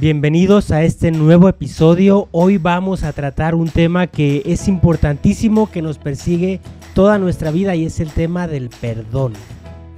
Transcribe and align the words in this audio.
Bienvenidos 0.00 0.72
a 0.72 0.82
este 0.82 1.12
nuevo 1.12 1.48
episodio. 1.48 2.26
Hoy 2.32 2.58
vamos 2.58 3.04
a 3.04 3.12
tratar 3.12 3.54
un 3.54 3.68
tema 3.68 4.08
que 4.08 4.42
es 4.44 4.66
importantísimo, 4.66 5.70
que 5.70 5.82
nos 5.82 5.98
persigue 5.98 6.60
toda 6.94 7.16
nuestra 7.20 7.52
vida 7.52 7.76
y 7.76 7.84
es 7.84 8.00
el 8.00 8.10
tema 8.10 8.48
del 8.48 8.70
perdón. 8.70 9.34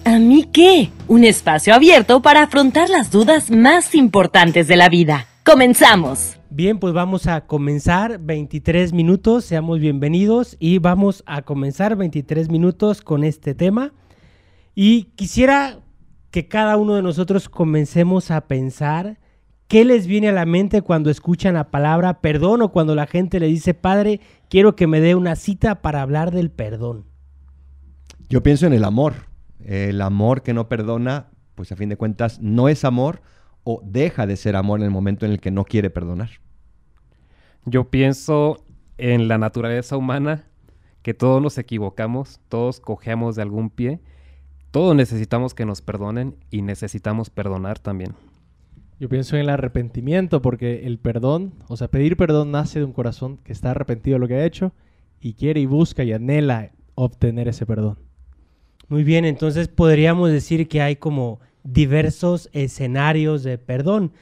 ¿A 0.04 0.18
mí 0.18 0.44
qué? 0.52 0.90
Un 1.08 1.24
espacio 1.24 1.74
abierto 1.74 2.20
para 2.20 2.42
afrontar 2.42 2.90
las 2.90 3.10
dudas 3.10 3.50
más 3.50 3.94
importantes 3.94 4.68
de 4.68 4.76
la 4.76 4.90
vida. 4.90 5.28
Comenzamos. 5.46 6.36
Bien, 6.50 6.78
pues 6.78 6.92
vamos 6.92 7.26
a 7.26 7.46
comenzar 7.46 8.18
23 8.20 8.92
minutos, 8.92 9.46
seamos 9.46 9.80
bienvenidos 9.80 10.58
y 10.60 10.78
vamos 10.78 11.24
a 11.24 11.40
comenzar 11.40 11.96
23 11.96 12.50
minutos 12.50 13.00
con 13.00 13.24
este 13.24 13.54
tema. 13.54 13.94
Y 14.74 15.04
quisiera 15.16 15.78
que 16.30 16.48
cada 16.48 16.76
uno 16.76 16.96
de 16.96 17.02
nosotros 17.02 17.48
comencemos 17.48 18.30
a 18.30 18.42
pensar 18.42 19.16
¿Qué 19.68 19.84
les 19.84 20.06
viene 20.06 20.28
a 20.28 20.32
la 20.32 20.46
mente 20.46 20.82
cuando 20.82 21.10
escuchan 21.10 21.54
la 21.54 21.70
palabra 21.70 22.20
perdón 22.20 22.62
o 22.62 22.70
cuando 22.70 22.94
la 22.94 23.06
gente 23.06 23.40
le 23.40 23.46
dice, 23.46 23.74
Padre, 23.74 24.20
quiero 24.48 24.76
que 24.76 24.86
me 24.86 25.00
dé 25.00 25.16
una 25.16 25.34
cita 25.34 25.82
para 25.82 26.02
hablar 26.02 26.30
del 26.30 26.50
perdón? 26.50 27.06
Yo 28.28 28.42
pienso 28.42 28.66
en 28.66 28.72
el 28.72 28.84
amor. 28.84 29.14
El 29.64 30.00
amor 30.02 30.42
que 30.42 30.54
no 30.54 30.68
perdona, 30.68 31.30
pues 31.56 31.72
a 31.72 31.76
fin 31.76 31.88
de 31.88 31.96
cuentas 31.96 32.40
no 32.40 32.68
es 32.68 32.84
amor 32.84 33.22
o 33.64 33.80
deja 33.84 34.28
de 34.28 34.36
ser 34.36 34.54
amor 34.54 34.78
en 34.78 34.84
el 34.84 34.92
momento 34.92 35.26
en 35.26 35.32
el 35.32 35.40
que 35.40 35.50
no 35.50 35.64
quiere 35.64 35.90
perdonar. 35.90 36.30
Yo 37.64 37.90
pienso 37.90 38.64
en 38.98 39.26
la 39.26 39.38
naturaleza 39.38 39.96
humana, 39.96 40.44
que 41.02 41.14
todos 41.14 41.42
nos 41.42 41.58
equivocamos, 41.58 42.40
todos 42.48 42.78
cojeamos 42.78 43.34
de 43.34 43.42
algún 43.42 43.70
pie, 43.70 44.00
todos 44.70 44.94
necesitamos 44.94 45.54
que 45.54 45.66
nos 45.66 45.82
perdonen 45.82 46.36
y 46.50 46.62
necesitamos 46.62 47.30
perdonar 47.30 47.80
también. 47.80 48.14
Yo 48.98 49.10
pienso 49.10 49.36
en 49.36 49.42
el 49.42 49.50
arrepentimiento, 49.50 50.40
porque 50.40 50.86
el 50.86 50.98
perdón, 50.98 51.52
o 51.68 51.76
sea, 51.76 51.88
pedir 51.88 52.16
perdón 52.16 52.50
nace 52.50 52.78
de 52.78 52.86
un 52.86 52.94
corazón 52.94 53.38
que 53.44 53.52
está 53.52 53.72
arrepentido 53.72 54.14
de 54.14 54.20
lo 54.20 54.28
que 54.28 54.36
ha 54.36 54.46
hecho 54.46 54.72
y 55.20 55.34
quiere 55.34 55.60
y 55.60 55.66
busca 55.66 56.02
y 56.02 56.12
anhela 56.12 56.70
obtener 56.94 57.46
ese 57.46 57.66
perdón. 57.66 57.98
Muy 58.88 59.04
bien, 59.04 59.26
entonces 59.26 59.68
podríamos 59.68 60.30
decir 60.30 60.66
que 60.66 60.80
hay 60.80 60.96
como 60.96 61.40
diversos 61.62 62.48
escenarios 62.52 63.42
de 63.42 63.58
perdón. 63.58 64.12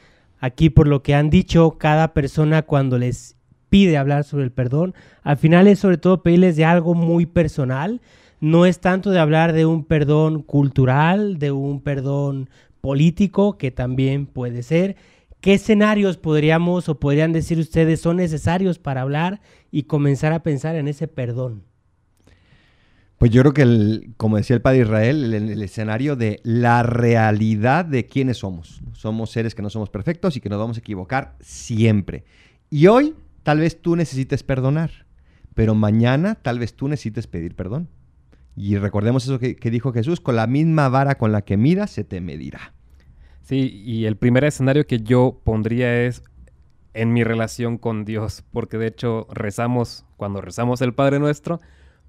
Aquí 0.40 0.70
por 0.70 0.88
lo 0.88 1.02
que 1.02 1.14
han 1.14 1.30
dicho, 1.30 1.72
cada 1.78 2.12
persona 2.12 2.62
cuando 2.62 2.98
les 2.98 3.36
pide 3.68 3.96
hablar 3.96 4.24
sobre 4.24 4.44
el 4.44 4.50
perdón, 4.50 4.94
al 5.22 5.36
final 5.36 5.68
es 5.68 5.78
sobre 5.78 5.98
todo 5.98 6.22
pedirles 6.22 6.56
de 6.56 6.64
algo 6.64 6.94
muy 6.94 7.26
personal. 7.26 8.00
No 8.40 8.66
es 8.66 8.80
tanto 8.80 9.10
de 9.10 9.20
hablar 9.20 9.52
de 9.52 9.66
un 9.66 9.84
perdón 9.84 10.42
cultural, 10.42 11.38
de 11.38 11.52
un 11.52 11.80
perdón 11.80 12.48
político, 12.84 13.56
que 13.56 13.70
también 13.70 14.26
puede 14.26 14.62
ser. 14.62 14.96
¿Qué 15.40 15.54
escenarios 15.54 16.18
podríamos 16.18 16.90
o 16.90 17.00
podrían 17.00 17.32
decir 17.32 17.58
ustedes 17.58 18.02
son 18.02 18.18
necesarios 18.18 18.78
para 18.78 19.00
hablar 19.00 19.40
y 19.70 19.84
comenzar 19.84 20.34
a 20.34 20.42
pensar 20.42 20.76
en 20.76 20.86
ese 20.86 21.08
perdón? 21.08 21.62
Pues 23.16 23.30
yo 23.30 23.40
creo 23.40 23.54
que, 23.54 24.10
como 24.18 24.36
decía 24.36 24.54
el 24.54 24.60
Padre 24.60 24.80
Israel, 24.80 25.32
el, 25.32 25.48
el, 25.48 25.62
escenario 25.62 26.14
de 26.14 26.40
la 26.42 26.82
realidad 26.82 27.86
de 27.86 28.04
quiénes 28.04 28.36
somos. 28.36 28.82
Somos 28.92 29.30
seres 29.30 29.54
que 29.54 29.62
no 29.62 29.70
somos 29.70 29.88
perfectos 29.88 30.36
y 30.36 30.42
que 30.42 30.50
nos 30.50 30.58
vamos 30.58 30.76
a 30.76 30.80
equivocar 30.80 31.36
siempre. 31.40 32.24
Y 32.68 32.88
hoy 32.88 33.14
tal 33.44 33.60
vez 33.60 33.80
tú 33.80 33.96
necesites 33.96 34.42
perdonar, 34.42 35.06
pero 35.54 35.74
mañana 35.74 36.34
tal 36.34 36.58
vez 36.58 36.74
tú 36.74 36.86
necesites 36.86 37.28
pedir 37.28 37.56
perdón. 37.56 37.88
Y 38.56 38.76
recordemos 38.76 39.24
eso 39.24 39.38
que, 39.38 39.56
que, 39.56 39.70
dijo 39.70 39.90
Jesús, 39.94 40.20
con 40.20 40.36
la 40.36 40.46
misma 40.46 40.90
vara 40.90 41.16
con 41.16 41.32
la 41.32 41.42
que 41.42 41.56
miras, 41.56 41.90
se 41.90 42.04
te 42.04 42.20
medirá. 42.20 42.73
Sí, 43.44 43.82
y 43.84 44.06
el 44.06 44.16
primer 44.16 44.42
escenario 44.44 44.86
que 44.86 45.00
yo 45.00 45.38
pondría 45.44 46.02
es 46.02 46.22
en 46.94 47.12
mi 47.12 47.24
relación 47.24 47.76
con 47.76 48.06
Dios, 48.06 48.42
porque 48.52 48.78
de 48.78 48.86
hecho 48.86 49.26
rezamos, 49.30 50.06
cuando 50.16 50.40
rezamos 50.40 50.80
el 50.80 50.94
Padre 50.94 51.18
Nuestro, 51.18 51.60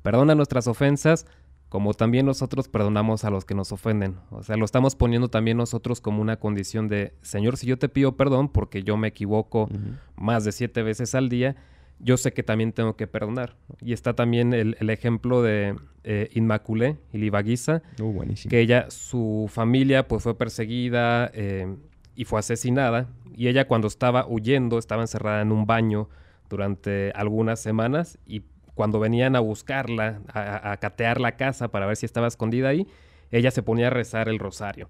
perdona 0.01 0.33
nuestras 0.33 0.67
ofensas, 0.67 1.25
como 1.67 1.93
también 1.93 2.25
nosotros 2.25 2.69
perdonamos 2.69 3.25
a 3.25 3.31
los 3.31 3.43
que 3.43 3.53
nos 3.53 3.73
ofenden. 3.73 4.15
O 4.29 4.43
sea, 4.43 4.55
lo 4.55 4.63
estamos 4.63 4.95
poniendo 4.95 5.27
también 5.27 5.57
nosotros 5.57 5.99
como 5.99 6.21
una 6.21 6.37
condición 6.37 6.87
de, 6.87 7.13
Señor, 7.21 7.57
si 7.57 7.67
yo 7.67 7.77
te 7.77 7.89
pido 7.89 8.15
perdón 8.15 8.47
porque 8.47 8.83
yo 8.83 8.95
me 8.95 9.09
equivoco 9.09 9.63
uh 9.63 9.67
-huh. 9.67 9.97
más 10.15 10.45
de 10.45 10.53
siete 10.53 10.83
veces 10.83 11.15
al 11.15 11.27
día, 11.27 11.57
yo 11.99 12.17
sé 12.17 12.33
que 12.33 12.43
también 12.43 12.73
tengo 12.73 12.95
que 12.95 13.07
perdonar. 13.07 13.55
Y 13.81 13.93
está 13.93 14.13
también 14.13 14.53
el, 14.53 14.75
el 14.79 14.89
ejemplo 14.89 15.41
de 15.41 15.75
eh, 16.03 16.29
Inmaculé 16.33 16.97
Ilibaguiza, 17.13 17.81
uh, 17.99 18.23
que 18.49 18.59
ella, 18.59 18.89
su 18.89 19.49
familia 19.51 20.07
pues 20.07 20.23
fue 20.23 20.37
perseguida 20.37 21.31
eh, 21.33 21.75
y 22.15 22.25
fue 22.25 22.39
asesinada. 22.39 23.07
Y 23.33 23.47
ella 23.47 23.67
cuando 23.67 23.87
estaba 23.87 24.27
huyendo, 24.27 24.77
estaba 24.77 25.03
encerrada 25.03 25.41
en 25.41 25.51
un 25.51 25.65
baño 25.65 26.09
durante 26.49 27.11
algunas 27.15 27.59
semanas 27.59 28.19
y 28.25 28.43
cuando 28.75 28.99
venían 28.99 29.35
a 29.35 29.39
buscarla, 29.39 30.21
a, 30.31 30.71
a 30.71 30.77
catear 30.77 31.19
la 31.21 31.37
casa 31.37 31.69
para 31.69 31.85
ver 31.85 31.95
si 31.95 32.05
estaba 32.05 32.27
escondida 32.27 32.69
ahí, 32.69 32.87
ella 33.31 33.51
se 33.51 33.63
ponía 33.63 33.87
a 33.87 33.89
rezar 33.89 34.29
el 34.29 34.37
rosario. 34.37 34.89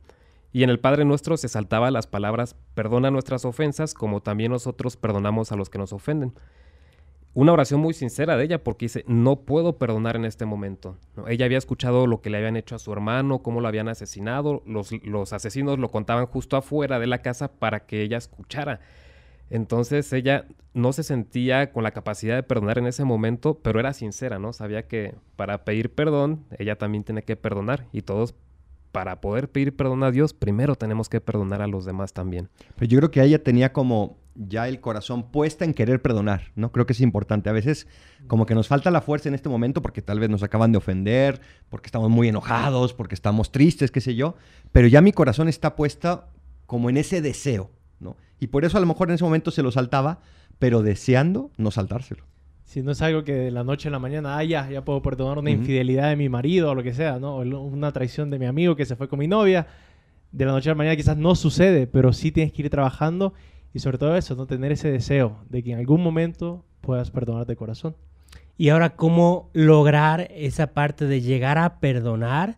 Y 0.51 0.63
en 0.63 0.69
el 0.69 0.79
Padre 0.79 1.05
Nuestro 1.05 1.37
se 1.37 1.49
saltaba 1.49 1.91
las 1.91 2.07
palabras, 2.07 2.55
perdona 2.73 3.11
nuestras 3.11 3.45
ofensas, 3.45 3.93
como 3.93 4.22
también 4.22 4.51
nosotros 4.51 4.97
perdonamos 4.97 5.51
a 5.51 5.55
los 5.55 5.69
que 5.69 5.77
nos 5.77 5.93
ofenden 5.93 6.33
una 7.35 7.51
oración 7.51 7.81
muy 7.81 7.94
sincera 7.94 8.38
de 8.38 8.46
ella 8.46 8.63
porque 8.63 8.85
dice, 8.85 9.03
no 9.07 9.41
puedo 9.41 9.78
perdonar 9.78 10.16
en 10.16 10.23
este 10.23 10.46
momento. 10.46 10.97
Ella 11.28 11.46
había 11.46 11.57
escuchado 11.57 12.07
lo 12.07 12.22
que 12.22 12.29
le 12.29 12.38
habían 12.38 12.56
hecho 12.56 12.75
a 12.75 12.79
su 12.79 12.94
hermano, 12.94 13.44
cómo 13.44 13.59
lo 13.59 13.68
habían 13.68 13.90
asesinado, 13.90 14.63
los, 14.66 14.91
los, 15.03 15.34
asesinos 15.34 15.78
lo 15.78 15.91
contaban 15.91 16.28
justo 16.28 16.56
afuera 16.56 16.97
de 16.97 17.07
la 17.07 17.22
casa 17.22 17.51
para 17.51 17.85
que 17.85 18.01
ella 18.01 18.18
escuchara. 18.18 18.79
Entonces 19.50 20.12
ella 20.13 20.47
no 20.73 20.94
se 20.94 21.03
sentía 21.03 21.73
con 21.73 21.84
la 21.84 21.91
capacidad 21.91 22.35
de 22.35 22.44
perdonar 22.44 22.78
en 22.78 22.88
ese 22.88 23.03
momento, 23.03 23.59
pero 23.62 23.81
era 23.81 23.91
sincera, 23.91 24.40
¿no? 24.40 24.53
Sabía 24.53 24.88
que 24.88 25.13
para 25.35 25.66
pedir 25.66 25.94
perdón, 25.94 26.46
ella 26.57 26.78
también 26.78 27.03
tiene 27.03 27.23
que 27.23 27.35
perdonar 27.35 27.85
y 27.91 28.02
todos 28.02 28.34
para 28.94 29.19
poder 29.19 29.52
pedir 29.52 29.75
perdón 29.75 30.03
a 30.03 30.12
Dios, 30.12 30.34
primero 30.34 30.75
tenemos 30.75 31.09
que 31.09 31.19
perdonar 31.19 31.62
a 31.62 31.67
los 31.67 31.84
demás 31.84 32.13
también. 32.13 32.47
Pero 32.75 32.88
yo 32.88 32.97
creo 33.00 33.12
que 33.12 33.22
ella 33.22 33.44
tenía 33.44 33.73
como 33.73 34.16
ya 34.35 34.68
el 34.68 34.81
corazón 34.81 35.31
puesta 35.31 35.66
en 35.66 35.73
querer 35.73 36.01
perdonar, 36.01 36.51
¿no? 36.56 36.72
Creo 36.72 36.85
que 36.85 36.94
es 36.94 37.01
importante. 37.01 37.50
A 37.50 37.53
veces 37.53 37.88
como 38.28 38.46
que 38.46 38.53
nos 38.53 38.68
falta 38.68 38.91
la 38.91 39.01
fuerza 39.01 39.29
en 39.29 39.35
este 39.35 39.50
momento 39.50 39.81
porque 39.81 40.01
tal 40.01 40.19
vez 40.19 40.29
nos 40.29 40.44
acaban 40.44 40.72
de 40.72 40.78
ofender, 40.78 41.41
porque 41.69 41.88
estamos 41.88 42.09
muy 42.09 42.28
enojados, 42.28 42.94
porque 42.94 43.16
estamos 43.16 43.51
tristes, 43.51 43.91
qué 43.91 44.01
sé 44.01 44.16
yo, 44.16 44.35
pero 44.72 44.88
ya 44.88 45.01
mi 45.01 45.13
corazón 45.13 45.47
está 45.47 45.75
puesta 45.75 46.28
como 46.66 46.90
en 46.90 46.97
ese 46.97 47.22
deseo, 47.22 47.72
¿no? 48.00 48.18
Y 48.40 48.47
por 48.47 48.66
eso 48.66 48.78
a 48.78 48.81
lo 48.81 48.88
mejor 48.88 49.09
en 49.09 49.16
ese 49.16 49.23
momento 49.23 49.51
se 49.51 49.63
lo 49.63 49.72
saltaba, 49.72 50.19
pero 50.59 50.81
deseando 50.81 51.52
no 51.57 51.72
saltárselo. 51.72 52.25
Si 52.63 52.81
no 52.81 52.91
es 52.91 53.02
algo 53.02 53.23
que 53.23 53.34
de 53.34 53.52
la 53.52 53.63
noche 53.63 53.88
a 53.88 53.91
la 53.91 54.00
mañana, 54.00 54.38
ah, 54.38 54.44
ya, 54.44 54.69
ya 54.69 54.84
puedo 54.84 55.02
perdonar 55.02 55.38
una 55.38 55.50
uh 55.50 55.53
-huh. 55.53 55.57
infidelidad 55.59 56.09
de 56.09 56.16
mi 56.16 56.29
marido 56.29 56.72
o 56.72 56.75
lo 56.75 56.84
que 56.84 56.94
sea, 56.94 57.19
¿no? 57.19 57.38
O 57.38 57.41
una 57.41 57.91
traición 57.91 58.29
de 58.31 58.40
mi 58.40 58.47
amigo 58.47 58.75
que 58.75 58.85
se 58.85 58.96
fue 58.96 59.07
con 59.07 59.19
mi 59.19 59.28
novia. 59.28 59.67
De 60.31 60.46
la 60.46 60.52
noche 60.52 60.69
a 60.69 60.73
la 60.73 60.78
mañana 60.78 60.96
quizás 60.97 61.16
no 61.16 61.35
sucede, 61.35 61.88
pero 61.88 62.12
sí 62.12 62.31
tienes 62.31 62.52
que 62.52 62.63
ir 62.63 62.69
trabajando 62.69 63.34
y 63.75 63.80
sobre 63.80 63.97
todo 63.97 64.16
eso, 64.16 64.36
no 64.36 64.47
tener 64.47 64.72
ese 64.72 64.90
deseo 64.90 65.44
de 65.50 65.62
que 65.62 65.74
en 65.74 65.80
algún 65.80 66.02
momento 66.02 66.63
puedas 66.80 67.12
perdonar 67.12 67.46
de 67.46 67.58
corazón. 67.58 67.97
Y 68.56 68.69
ahora, 68.69 68.96
¿cómo 68.96 69.50
lograr 69.52 70.30
esa 70.31 70.68
parte 70.68 71.08
de 71.08 71.19
llegar 71.19 71.58
a 71.58 71.81
perdonar, 71.81 72.58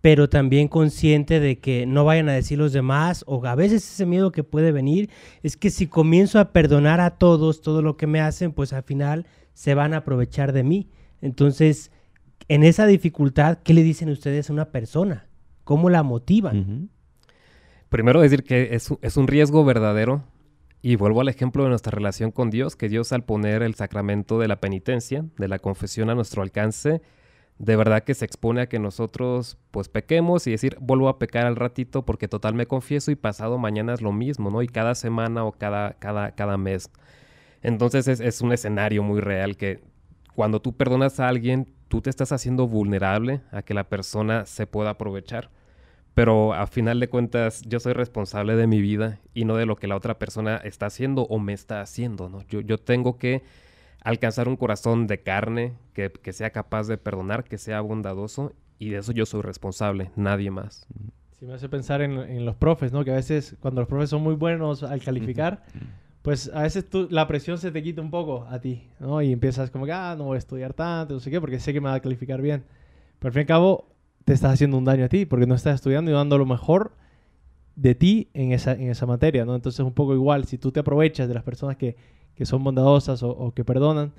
pero 0.00 0.30
también 0.30 0.68
consciente 0.68 1.38
de 1.38 1.58
que 1.58 1.84
no 1.84 2.06
vayan 2.06 2.30
a 2.30 2.32
decir 2.32 2.56
los 2.56 2.72
demás, 2.72 3.24
o 3.26 3.44
a 3.44 3.54
veces 3.54 3.86
ese 3.86 4.06
miedo 4.06 4.32
que 4.32 4.42
puede 4.42 4.72
venir 4.72 5.10
es 5.42 5.58
que 5.58 5.68
si 5.68 5.86
comienzo 5.86 6.38
a 6.38 6.50
perdonar 6.52 6.98
a 6.98 7.18
todos 7.18 7.60
todo 7.60 7.82
lo 7.82 7.98
que 7.98 8.06
me 8.06 8.22
hacen, 8.22 8.52
pues 8.52 8.72
al 8.72 8.84
final 8.84 9.26
se 9.52 9.74
van 9.74 9.92
a 9.92 9.98
aprovechar 9.98 10.54
de 10.54 10.62
mí. 10.62 10.88
Entonces, 11.20 11.90
en 12.48 12.64
esa 12.64 12.86
dificultad, 12.86 13.58
¿qué 13.62 13.74
le 13.74 13.82
dicen 13.82 14.08
ustedes 14.08 14.48
a 14.48 14.54
una 14.54 14.70
persona? 14.70 15.26
¿Cómo 15.62 15.90
la 15.90 16.02
motivan? 16.02 16.56
Uh 16.56 16.64
-huh. 16.64 16.88
Primero 17.90 18.22
decir 18.22 18.44
que 18.44 18.74
es, 18.74 18.88
es 19.02 19.18
un 19.18 19.28
riesgo 19.28 19.62
verdadero 19.66 20.24
y 20.84 20.96
vuelvo 20.96 21.22
al 21.22 21.30
ejemplo 21.30 21.62
de 21.62 21.70
nuestra 21.70 21.92
relación 21.92 22.30
con 22.30 22.50
Dios, 22.50 22.76
que 22.76 22.90
Dios 22.90 23.14
al 23.14 23.24
poner 23.24 23.62
el 23.62 23.74
sacramento 23.74 24.38
de 24.38 24.48
la 24.48 24.60
penitencia, 24.60 25.24
de 25.38 25.48
la 25.48 25.58
confesión 25.58 26.10
a 26.10 26.14
nuestro 26.14 26.42
alcance, 26.42 27.00
de 27.58 27.76
verdad 27.76 28.04
que 28.04 28.12
se 28.12 28.26
expone 28.26 28.60
a 28.60 28.68
que 28.68 28.78
nosotros 28.78 29.56
pues 29.70 29.88
pequemos 29.88 30.46
y 30.46 30.50
decir, 30.50 30.76
vuelvo 30.82 31.08
a 31.08 31.18
pecar 31.18 31.46
al 31.46 31.56
ratito 31.56 32.04
porque 32.04 32.28
total 32.28 32.52
me 32.52 32.66
confieso 32.66 33.10
y 33.10 33.14
pasado 33.14 33.56
mañana 33.56 33.94
es 33.94 34.02
lo 34.02 34.12
mismo, 34.12 34.50
¿no? 34.50 34.60
Y 34.60 34.68
cada 34.68 34.94
semana 34.94 35.46
o 35.46 35.52
cada, 35.52 35.94
cada, 35.94 36.32
cada 36.32 36.58
mes. 36.58 36.90
Entonces 37.62 38.06
es, 38.06 38.20
es 38.20 38.42
un 38.42 38.52
escenario 38.52 39.02
muy 39.02 39.22
real 39.22 39.56
que 39.56 39.80
cuando 40.34 40.60
tú 40.60 40.76
perdonas 40.76 41.18
a 41.18 41.28
alguien, 41.28 41.72
tú 41.88 42.02
te 42.02 42.10
estás 42.10 42.30
haciendo 42.30 42.68
vulnerable 42.68 43.40
a 43.52 43.62
que 43.62 43.72
la 43.72 43.88
persona 43.88 44.44
se 44.44 44.66
pueda 44.66 44.90
aprovechar 44.90 45.48
pero 46.14 46.54
a 46.54 46.66
final 46.66 47.00
de 47.00 47.08
cuentas 47.08 47.62
yo 47.62 47.80
soy 47.80 47.92
responsable 47.92 48.54
de 48.56 48.66
mi 48.66 48.80
vida 48.80 49.18
y 49.34 49.44
no 49.44 49.56
de 49.56 49.66
lo 49.66 49.76
que 49.76 49.88
la 49.88 49.96
otra 49.96 50.18
persona 50.18 50.56
está 50.56 50.86
haciendo 50.86 51.22
o 51.22 51.38
me 51.38 51.52
está 51.52 51.80
haciendo, 51.80 52.28
¿no? 52.28 52.42
Yo, 52.42 52.60
yo 52.60 52.78
tengo 52.78 53.18
que 53.18 53.42
alcanzar 54.00 54.48
un 54.48 54.56
corazón 54.56 55.06
de 55.06 55.22
carne 55.22 55.74
que, 55.92 56.12
que, 56.12 56.32
sea 56.32 56.50
capaz 56.50 56.86
de 56.86 56.98
perdonar, 56.98 57.44
que 57.44 57.58
sea 57.58 57.80
bondadoso 57.80 58.52
y 58.78 58.90
de 58.90 58.98
eso 58.98 59.12
yo 59.12 59.26
soy 59.26 59.42
responsable, 59.42 60.10
nadie 60.14 60.50
más. 60.50 60.86
Sí, 61.32 61.46
me 61.46 61.54
hace 61.54 61.68
pensar 61.68 62.00
en, 62.00 62.12
en 62.18 62.44
los 62.44 62.54
profes, 62.54 62.92
¿no? 62.92 63.04
Que 63.04 63.10
a 63.10 63.16
veces 63.16 63.56
cuando 63.60 63.80
los 63.80 63.88
profes 63.88 64.10
son 64.10 64.22
muy 64.22 64.34
buenos 64.34 64.84
al 64.84 65.02
calificar, 65.02 65.64
pues 66.22 66.50
a 66.54 66.62
veces 66.62 66.88
tú, 66.88 67.08
la 67.10 67.26
presión 67.26 67.58
se 67.58 67.72
te 67.72 67.82
quita 67.82 68.00
un 68.00 68.10
poco 68.10 68.46
a 68.48 68.60
ti, 68.60 68.88
¿no? 69.00 69.20
Y 69.20 69.32
empiezas 69.32 69.70
como 69.70 69.84
que, 69.84 69.92
ah, 69.92 70.14
no 70.16 70.24
voy 70.24 70.36
a 70.36 70.38
estudiar 70.38 70.74
tanto, 70.74 71.14
no 71.14 71.20
sé 71.20 71.30
qué, 71.30 71.40
porque 71.40 71.58
sé 71.58 71.72
que 71.72 71.80
me 71.80 71.88
va 71.88 71.94
a 71.94 72.00
calificar 72.00 72.40
bien. 72.40 72.64
Pero 73.18 73.28
al 73.28 73.32
fin 73.32 73.40
y 73.40 73.42
al 73.42 73.46
cabo, 73.46 73.93
te 74.24 74.32
estás 74.32 74.52
haciendo 74.52 74.78
un 74.78 74.84
daño 74.84 75.04
a 75.04 75.08
ti, 75.08 75.26
porque 75.26 75.46
no 75.46 75.54
estás 75.54 75.76
estudiando 75.76 76.10
y 76.10 76.14
dando 76.14 76.38
lo 76.38 76.46
mejor 76.46 76.92
de 77.76 77.94
ti 77.94 78.28
en 78.34 78.52
esa, 78.52 78.72
en 78.72 78.90
esa 78.90 79.06
materia, 79.06 79.44
¿no? 79.44 79.54
Entonces, 79.54 79.80
un 79.80 79.92
poco 79.92 80.14
igual, 80.14 80.44
si 80.44 80.58
tú 80.58 80.72
te 80.72 80.80
aprovechas 80.80 81.28
de 81.28 81.34
las 81.34 81.42
personas 81.42 81.76
que, 81.76 81.96
que 82.34 82.46
son 82.46 82.62
bondadosas 82.64 83.22
o, 83.22 83.30
o 83.30 83.52
que 83.52 83.64
perdonan, 83.64 84.12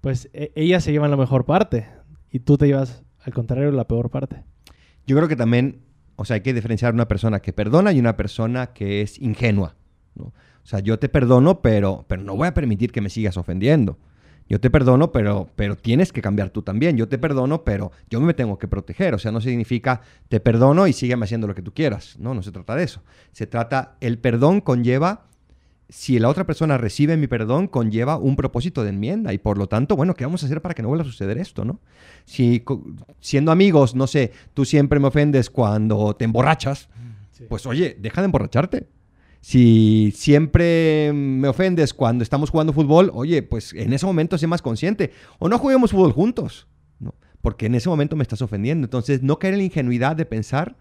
pues 0.00 0.30
e- 0.32 0.52
ellas 0.54 0.84
se 0.84 0.92
llevan 0.92 1.10
la 1.10 1.16
mejor 1.16 1.44
parte 1.44 1.86
y 2.30 2.40
tú 2.40 2.56
te 2.56 2.66
llevas, 2.66 3.02
al 3.24 3.34
contrario, 3.34 3.70
la 3.72 3.86
peor 3.86 4.10
parte. 4.10 4.44
Yo 5.06 5.16
creo 5.16 5.28
que 5.28 5.36
también, 5.36 5.80
o 6.16 6.24
sea, 6.24 6.34
hay 6.34 6.40
que 6.40 6.54
diferenciar 6.54 6.94
una 6.94 7.08
persona 7.08 7.40
que 7.40 7.52
perdona 7.52 7.92
y 7.92 7.98
una 7.98 8.16
persona 8.16 8.68
que 8.68 9.02
es 9.02 9.20
ingenua. 9.20 9.74
¿no? 10.14 10.26
O 10.26 10.32
sea, 10.66 10.78
yo 10.80 10.98
te 10.98 11.08
perdono, 11.08 11.60
pero, 11.60 12.04
pero 12.08 12.22
no 12.22 12.36
voy 12.36 12.48
a 12.48 12.54
permitir 12.54 12.92
que 12.92 13.00
me 13.00 13.10
sigas 13.10 13.36
ofendiendo. 13.36 13.98
Yo 14.52 14.60
te 14.60 14.68
perdono, 14.68 15.12
pero, 15.12 15.48
pero 15.56 15.78
tienes 15.78 16.12
que 16.12 16.20
cambiar 16.20 16.50
tú 16.50 16.60
también. 16.60 16.98
Yo 16.98 17.08
te 17.08 17.16
perdono, 17.16 17.64
pero 17.64 17.90
yo 18.10 18.20
me 18.20 18.34
tengo 18.34 18.58
que 18.58 18.68
proteger. 18.68 19.14
O 19.14 19.18
sea, 19.18 19.32
no 19.32 19.40
significa 19.40 20.02
te 20.28 20.40
perdono 20.40 20.86
y 20.86 20.92
sígueme 20.92 21.24
haciendo 21.24 21.46
lo 21.46 21.54
que 21.54 21.62
tú 21.62 21.72
quieras. 21.72 22.16
No, 22.18 22.34
no 22.34 22.42
se 22.42 22.52
trata 22.52 22.76
de 22.76 22.84
eso. 22.84 23.02
Se 23.32 23.46
trata, 23.46 23.96
el 24.02 24.18
perdón 24.18 24.60
conlleva, 24.60 25.24
si 25.88 26.18
la 26.18 26.28
otra 26.28 26.44
persona 26.44 26.76
recibe 26.76 27.16
mi 27.16 27.28
perdón, 27.28 27.66
conlleva 27.66 28.18
un 28.18 28.36
propósito 28.36 28.82
de 28.82 28.90
enmienda. 28.90 29.32
Y 29.32 29.38
por 29.38 29.56
lo 29.56 29.68
tanto, 29.68 29.96
bueno, 29.96 30.12
¿qué 30.12 30.26
vamos 30.26 30.42
a 30.42 30.46
hacer 30.46 30.60
para 30.60 30.74
que 30.74 30.82
no 30.82 30.88
vuelva 30.88 31.04
a 31.04 31.06
suceder 31.06 31.38
esto, 31.38 31.64
no? 31.64 31.80
Si 32.26 32.62
siendo 33.20 33.52
amigos, 33.52 33.94
no 33.94 34.06
sé, 34.06 34.32
tú 34.52 34.66
siempre 34.66 35.00
me 35.00 35.06
ofendes 35.08 35.48
cuando 35.48 36.14
te 36.14 36.26
emborrachas, 36.26 36.90
Sí. 37.30 37.44
pues 37.48 37.64
oye, 37.64 37.96
deja 37.98 38.20
de 38.20 38.26
emborracharte. 38.26 38.86
Si 39.42 40.12
siempre 40.14 41.12
me 41.12 41.48
ofendes 41.48 41.92
cuando 41.92 42.22
estamos 42.22 42.48
jugando 42.50 42.72
fútbol, 42.72 43.10
oye, 43.12 43.42
pues 43.42 43.74
en 43.74 43.92
ese 43.92 44.06
momento 44.06 44.38
sé 44.38 44.46
más 44.46 44.62
consciente. 44.62 45.10
O 45.40 45.48
no 45.48 45.58
juguemos 45.58 45.90
fútbol 45.90 46.12
juntos, 46.12 46.68
¿no? 47.00 47.16
Porque 47.40 47.66
en 47.66 47.74
ese 47.74 47.88
momento 47.88 48.14
me 48.14 48.22
estás 48.22 48.40
ofendiendo. 48.40 48.86
Entonces, 48.86 49.20
no 49.24 49.40
caer 49.40 49.54
en 49.54 49.58
la 49.58 49.64
ingenuidad 49.64 50.14
de 50.14 50.26
pensar 50.26 50.76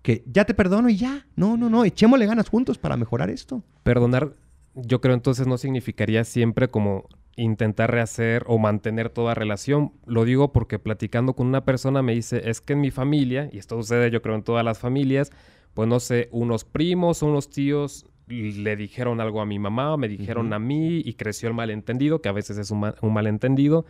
que 0.00 0.24
ya 0.26 0.46
te 0.46 0.54
perdono 0.54 0.88
y 0.88 0.96
ya. 0.96 1.26
No, 1.36 1.58
no, 1.58 1.68
no, 1.68 1.84
echémosle 1.84 2.24
ganas 2.24 2.48
juntos 2.48 2.78
para 2.78 2.96
mejorar 2.96 3.28
esto. 3.28 3.62
Perdonar, 3.82 4.34
yo 4.74 5.02
creo 5.02 5.14
entonces 5.14 5.46
no 5.46 5.58
significaría 5.58 6.24
siempre 6.24 6.68
como 6.68 7.06
intentar 7.36 7.90
rehacer 7.90 8.44
o 8.46 8.56
mantener 8.56 9.10
toda 9.10 9.34
relación. 9.34 9.92
Lo 10.06 10.24
digo 10.24 10.52
porque 10.54 10.78
platicando 10.78 11.34
con 11.34 11.48
una 11.48 11.66
persona 11.66 12.00
me 12.00 12.14
dice, 12.14 12.48
es 12.48 12.62
que 12.62 12.72
en 12.72 12.80
mi 12.80 12.90
familia, 12.90 13.50
y 13.52 13.58
esto 13.58 13.76
sucede 13.76 14.10
yo 14.10 14.22
creo 14.22 14.36
en 14.36 14.42
todas 14.42 14.64
las 14.64 14.78
familias, 14.78 15.32
pues 15.76 15.86
no 15.88 16.00
sé, 16.00 16.28
unos 16.32 16.64
primos 16.64 17.22
o 17.22 17.26
unos 17.26 17.50
tíos 17.50 18.06
le 18.28 18.74
dijeron 18.76 19.20
algo 19.20 19.40
a 19.42 19.46
mi 19.46 19.58
mamá, 19.58 19.96
me 19.98 20.08
dijeron 20.08 20.52
a 20.54 20.58
mí 20.58 21.02
y 21.04 21.12
creció 21.14 21.48
el 21.50 21.54
malentendido, 21.54 22.20
que 22.22 22.28
a 22.30 22.32
veces 22.32 22.56
es 22.58 22.70
un, 22.70 22.80
ma- 22.80 22.94
un 23.02 23.12
malentendido. 23.12 23.84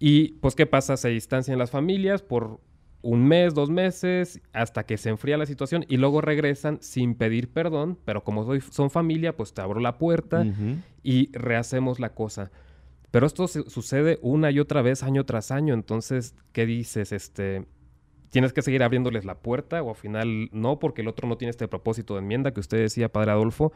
Y 0.00 0.32
pues, 0.40 0.54
¿qué 0.56 0.64
pasa? 0.66 0.96
Se 0.96 1.10
distancian 1.10 1.58
las 1.58 1.70
familias 1.70 2.22
por 2.22 2.60
un 3.02 3.26
mes, 3.28 3.52
dos 3.54 3.68
meses, 3.68 4.40
hasta 4.52 4.84
que 4.84 4.96
se 4.96 5.10
enfría 5.10 5.36
la 5.36 5.44
situación 5.46 5.84
y 5.88 5.96
luego 5.98 6.20
regresan 6.22 6.78
sin 6.80 7.14
pedir 7.14 7.52
perdón, 7.52 7.98
pero 8.04 8.24
como 8.24 8.44
soy- 8.44 8.60
son 8.62 8.90
familia, 8.90 9.36
pues 9.36 9.52
te 9.52 9.60
abro 9.60 9.80
la 9.80 9.98
puerta 9.98 10.44
y 11.02 11.30
rehacemos 11.36 12.00
la 12.00 12.14
cosa. 12.14 12.50
Pero 13.10 13.26
esto 13.26 13.46
se- 13.48 13.68
sucede 13.68 14.18
una 14.22 14.50
y 14.50 14.58
otra 14.60 14.80
vez, 14.82 15.02
año 15.02 15.24
tras 15.26 15.50
año, 15.50 15.74
entonces, 15.74 16.34
¿qué 16.52 16.64
dices? 16.64 17.12
Este, 17.12 17.66
¿Tienes 18.32 18.52
que 18.52 18.62
seguir 18.62 18.82
abriéndoles 18.82 19.24
la 19.24 19.36
puerta 19.36 19.82
o 19.82 19.90
al 19.90 19.94
final 19.96 20.48
no, 20.52 20.80
porque 20.80 21.02
el 21.02 21.08
otro 21.08 21.28
no 21.28 21.36
tiene 21.36 21.50
este 21.50 21.68
propósito 21.68 22.14
de 22.14 22.20
enmienda 22.22 22.52
que 22.52 22.60
usted 22.60 22.78
decía, 22.78 23.12
Padre 23.12 23.32
Adolfo? 23.32 23.72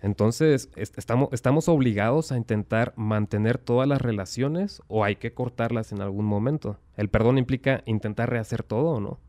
Entonces, 0.00 0.70
est- 0.76 0.96
estamos, 0.98 1.28
¿estamos 1.32 1.68
obligados 1.68 2.32
a 2.32 2.38
intentar 2.38 2.94
mantener 2.96 3.58
todas 3.58 3.86
las 3.86 4.00
relaciones 4.00 4.82
o 4.88 5.04
hay 5.04 5.16
que 5.16 5.34
cortarlas 5.34 5.92
en 5.92 6.00
algún 6.00 6.24
momento? 6.24 6.78
¿El 6.96 7.10
perdón 7.10 7.38
implica 7.38 7.82
intentar 7.84 8.30
rehacer 8.30 8.62
todo 8.62 8.92
o 8.92 9.00
no? 9.00 9.20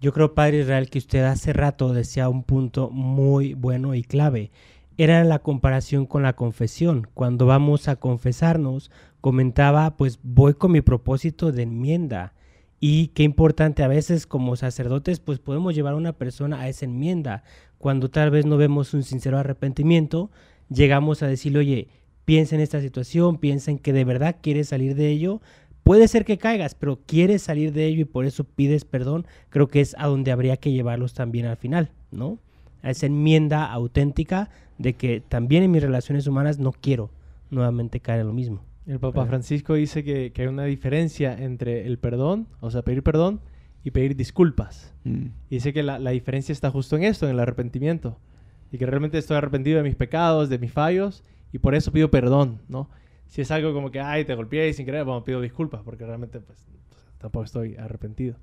Yo 0.00 0.12
creo, 0.12 0.34
Padre 0.34 0.60
Israel, 0.60 0.90
que 0.90 0.98
usted 0.98 1.22
hace 1.24 1.52
rato 1.52 1.92
decía 1.92 2.28
un 2.30 2.42
punto 2.42 2.90
muy 2.90 3.54
bueno 3.54 3.94
y 3.94 4.02
clave. 4.02 4.50
Era 4.96 5.24
la 5.24 5.40
comparación 5.40 6.06
con 6.06 6.22
la 6.22 6.34
confesión. 6.34 7.06
Cuando 7.14 7.46
vamos 7.46 7.88
a 7.88 7.96
confesarnos, 7.96 8.90
comentaba, 9.20 9.96
pues 9.96 10.18
voy 10.22 10.54
con 10.54 10.72
mi 10.72 10.80
propósito 10.80 11.52
de 11.52 11.62
enmienda. 11.62 12.32
Y 12.86 13.08
qué 13.14 13.22
importante, 13.22 13.82
a 13.82 13.88
veces 13.88 14.26
como 14.26 14.56
sacerdotes, 14.56 15.18
pues 15.18 15.38
podemos 15.38 15.74
llevar 15.74 15.94
a 15.94 15.96
una 15.96 16.12
persona 16.12 16.60
a 16.60 16.68
esa 16.68 16.84
enmienda. 16.84 17.42
Cuando 17.78 18.10
tal 18.10 18.30
vez 18.30 18.44
no 18.44 18.58
vemos 18.58 18.92
un 18.92 19.04
sincero 19.04 19.38
arrepentimiento, 19.38 20.30
llegamos 20.68 21.22
a 21.22 21.26
decirle, 21.26 21.60
oye, 21.60 21.88
piensa 22.26 22.56
en 22.56 22.60
esta 22.60 22.82
situación, 22.82 23.38
piensa 23.38 23.70
en 23.70 23.78
que 23.78 23.94
de 23.94 24.04
verdad 24.04 24.36
quieres 24.38 24.68
salir 24.68 24.96
de 24.96 25.08
ello. 25.08 25.40
Puede 25.82 26.08
ser 26.08 26.26
que 26.26 26.36
caigas, 26.36 26.74
pero 26.74 26.98
quieres 27.06 27.40
salir 27.40 27.72
de 27.72 27.86
ello 27.86 28.02
y 28.02 28.04
por 28.04 28.26
eso 28.26 28.44
pides 28.44 28.84
perdón. 28.84 29.26
Creo 29.48 29.68
que 29.68 29.80
es 29.80 29.96
a 29.98 30.06
donde 30.06 30.30
habría 30.30 30.58
que 30.58 30.70
llevarlos 30.70 31.14
también 31.14 31.46
al 31.46 31.56
final, 31.56 31.90
¿no? 32.10 32.38
A 32.82 32.90
esa 32.90 33.06
enmienda 33.06 33.64
auténtica 33.64 34.50
de 34.76 34.92
que 34.92 35.22
también 35.22 35.62
en 35.62 35.70
mis 35.70 35.82
relaciones 35.82 36.26
humanas 36.26 36.58
no 36.58 36.72
quiero 36.72 37.08
nuevamente 37.48 38.00
caer 38.00 38.20
en 38.20 38.26
lo 38.26 38.34
mismo. 38.34 38.60
El 38.86 38.98
Papa 39.00 39.20
Pero- 39.22 39.26
Francisco 39.26 39.74
dice 39.74 40.04
que, 40.04 40.32
que 40.32 40.42
hay 40.42 40.48
una 40.48 40.64
diferencia 40.64 41.34
entre 41.42 41.86
el 41.86 41.98
perdón, 41.98 42.46
o 42.60 42.70
sea, 42.70 42.82
pedir 42.82 43.02
perdón, 43.02 43.40
y 43.82 43.90
pedir 43.90 44.16
disculpas. 44.16 44.94
Mm. 45.04 45.26
Y 45.50 45.54
dice 45.56 45.72
que 45.72 45.82
la, 45.82 45.98
la 45.98 46.10
diferencia 46.10 46.52
está 46.52 46.70
justo 46.70 46.96
en 46.96 47.04
esto, 47.04 47.26
en 47.26 47.32
el 47.32 47.40
arrepentimiento. 47.40 48.18
Y 48.72 48.78
que 48.78 48.86
realmente 48.86 49.18
estoy 49.18 49.36
arrepentido 49.36 49.78
de 49.78 49.84
mis 49.84 49.94
pecados, 49.94 50.48
de 50.48 50.58
mis 50.58 50.72
fallos, 50.72 51.22
y 51.52 51.58
por 51.58 51.74
eso 51.74 51.92
pido 51.92 52.10
perdón, 52.10 52.60
¿no? 52.68 52.88
Si 53.28 53.40
es 53.40 53.50
algo 53.50 53.72
como 53.72 53.90
que, 53.90 54.00
ay, 54.00 54.24
te 54.24 54.34
golpeé 54.34 54.72
sin 54.72 54.84
querer, 54.86 55.04
bueno, 55.04 55.24
pido 55.24 55.40
disculpas, 55.40 55.82
porque 55.84 56.04
realmente, 56.04 56.40
pues, 56.40 56.64
tampoco 57.18 57.44
estoy 57.44 57.76
arrepentido. 57.76 58.36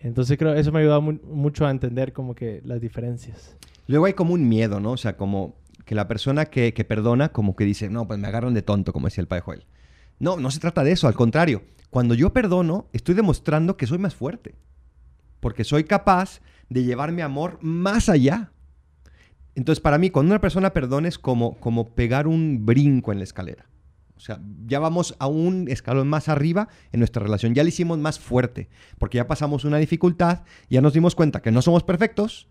Entonces 0.00 0.36
creo 0.38 0.54
eso 0.54 0.70
me 0.70 0.78
ha 0.78 0.82
ayudado 0.82 1.00
mu- 1.02 1.18
mucho 1.24 1.66
a 1.66 1.70
entender 1.70 2.12
como 2.12 2.34
que 2.34 2.60
las 2.64 2.80
diferencias. 2.80 3.56
Luego 3.86 4.04
hay 4.06 4.12
como 4.12 4.34
un 4.34 4.48
miedo, 4.48 4.80
¿no? 4.80 4.92
O 4.92 4.96
sea, 4.96 5.16
como 5.16 5.56
que 5.84 5.94
la 5.94 6.06
persona 6.08 6.46
que, 6.46 6.72
que 6.74 6.84
perdona, 6.84 7.30
como 7.30 7.56
que 7.56 7.64
dice, 7.64 7.88
no, 7.88 8.06
pues 8.06 8.18
me 8.18 8.28
agarran 8.28 8.54
de 8.54 8.62
tonto, 8.62 8.92
como 8.92 9.06
decía 9.06 9.22
el 9.22 9.28
padre 9.28 9.42
Joel. 9.42 9.64
No, 10.18 10.36
no 10.36 10.50
se 10.50 10.60
trata 10.60 10.84
de 10.84 10.92
eso, 10.92 11.06
al 11.06 11.14
contrario. 11.14 11.62
Cuando 11.90 12.14
yo 12.14 12.32
perdono, 12.32 12.88
estoy 12.92 13.14
demostrando 13.14 13.76
que 13.76 13.86
soy 13.86 13.98
más 13.98 14.14
fuerte. 14.14 14.54
Porque 15.40 15.64
soy 15.64 15.84
capaz 15.84 16.40
de 16.68 16.84
llevar 16.84 17.12
mi 17.12 17.22
amor 17.22 17.58
más 17.62 18.08
allá. 18.08 18.52
Entonces, 19.54 19.80
para 19.80 19.98
mí, 19.98 20.10
cuando 20.10 20.32
una 20.32 20.40
persona 20.40 20.72
perdona 20.72 21.08
es 21.08 21.18
como, 21.18 21.58
como 21.60 21.94
pegar 21.94 22.26
un 22.26 22.66
brinco 22.66 23.12
en 23.12 23.18
la 23.18 23.24
escalera. 23.24 23.66
O 24.16 24.20
sea, 24.20 24.40
ya 24.66 24.80
vamos 24.80 25.14
a 25.20 25.28
un 25.28 25.68
escalón 25.68 26.08
más 26.08 26.28
arriba 26.28 26.68
en 26.92 26.98
nuestra 26.98 27.22
relación. 27.22 27.54
Ya 27.54 27.62
la 27.62 27.68
hicimos 27.68 27.98
más 27.98 28.18
fuerte. 28.18 28.68
Porque 28.98 29.16
ya 29.16 29.28
pasamos 29.28 29.64
una 29.64 29.78
dificultad, 29.78 30.42
ya 30.68 30.80
nos 30.80 30.92
dimos 30.92 31.14
cuenta 31.14 31.40
que 31.40 31.52
no 31.52 31.62
somos 31.62 31.84
perfectos, 31.84 32.48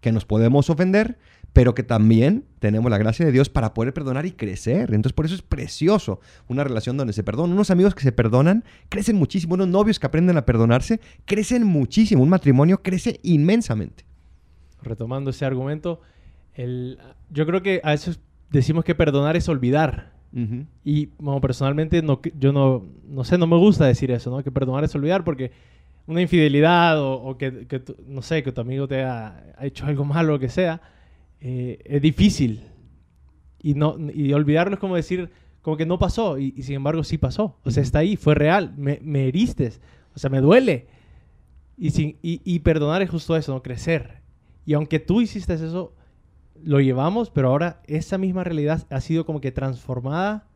que 0.00 0.12
nos 0.12 0.26
podemos 0.26 0.68
ofender, 0.70 1.18
pero 1.52 1.74
que 1.74 1.82
también 1.82 2.44
tenemos 2.58 2.90
la 2.90 2.98
gracia 2.98 3.26
de 3.26 3.32
Dios 3.32 3.48
para 3.48 3.74
poder 3.74 3.92
perdonar 3.92 4.26
y 4.26 4.32
crecer. 4.32 4.94
Entonces, 4.94 5.12
por 5.12 5.26
eso 5.26 5.34
es 5.34 5.42
precioso 5.42 6.20
una 6.48 6.62
relación 6.62 6.96
donde 6.96 7.12
se 7.12 7.24
perdonan. 7.24 7.54
Unos 7.54 7.70
amigos 7.70 7.94
que 7.94 8.02
se 8.02 8.12
perdonan 8.12 8.64
crecen 8.88 9.16
muchísimo. 9.16 9.54
Unos 9.54 9.68
novios 9.68 9.98
que 9.98 10.06
aprenden 10.06 10.36
a 10.36 10.46
perdonarse 10.46 11.00
crecen 11.24 11.64
muchísimo. 11.64 12.22
Un 12.22 12.28
matrimonio 12.28 12.82
crece 12.82 13.18
inmensamente. 13.22 14.04
Retomando 14.82 15.30
ese 15.30 15.44
argumento, 15.44 16.00
el, 16.54 16.98
yo 17.30 17.46
creo 17.46 17.62
que 17.62 17.80
a 17.82 17.90
veces 17.90 18.20
decimos 18.50 18.84
que 18.84 18.94
perdonar 18.94 19.36
es 19.36 19.48
olvidar. 19.48 20.12
Ujú. 20.32 20.66
Y 20.84 21.06
bueno, 21.18 21.40
personalmente 21.40 22.02
no, 22.02 22.20
yo 22.38 22.52
no, 22.52 22.86
no 23.08 23.24
sé, 23.24 23.36
no 23.36 23.48
me 23.48 23.56
gusta 23.56 23.86
decir 23.86 24.12
eso, 24.12 24.30
¿no? 24.30 24.44
Que 24.44 24.52
perdonar 24.52 24.84
es 24.84 24.94
olvidar 24.94 25.24
porque 25.24 25.50
una 26.06 26.22
infidelidad 26.22 27.00
o, 27.00 27.14
o 27.14 27.36
que, 27.36 27.66
no 28.06 28.22
sé, 28.22 28.44
que 28.44 28.52
tu 28.52 28.60
amigo 28.60 28.86
te 28.86 29.02
ha, 29.02 29.54
ha 29.58 29.66
hecho 29.66 29.86
algo 29.86 30.04
malo 30.04 30.36
o 30.36 30.38
que 30.38 30.48
sea, 30.48 30.80
eh, 31.40 31.78
es 31.84 32.02
difícil. 32.02 32.62
Y, 33.62 33.74
no, 33.74 33.96
y 34.12 34.32
olvidarlo 34.32 34.74
es 34.74 34.80
como 34.80 34.96
decir, 34.96 35.30
como 35.62 35.76
que 35.76 35.86
no 35.86 35.98
pasó 35.98 36.38
y, 36.38 36.54
y 36.56 36.62
sin 36.62 36.76
embargo 36.76 37.04
sí 37.04 37.18
pasó. 37.18 37.58
O 37.64 37.70
sea, 37.70 37.82
está 37.82 38.00
ahí, 38.00 38.16
fue 38.16 38.34
real, 38.34 38.74
me, 38.76 38.98
me 39.02 39.28
heriste, 39.28 39.72
o 40.14 40.18
sea, 40.18 40.30
me 40.30 40.40
duele. 40.40 40.86
Y, 41.76 41.90
sin, 41.90 42.18
y, 42.22 42.40
y 42.44 42.60
perdonar 42.60 43.02
es 43.02 43.10
justo 43.10 43.36
eso, 43.36 43.52
¿no? 43.52 43.62
Crecer. 43.62 44.20
Y 44.66 44.74
aunque 44.74 44.98
tú 44.98 45.20
hiciste 45.20 45.54
eso, 45.54 45.94
lo 46.62 46.80
llevamos, 46.80 47.30
pero 47.30 47.48
ahora 47.48 47.82
esa 47.86 48.18
misma 48.18 48.44
realidad 48.44 48.86
ha 48.90 49.00
sido 49.00 49.24
como 49.24 49.40
que 49.40 49.52
transformada 49.52 50.46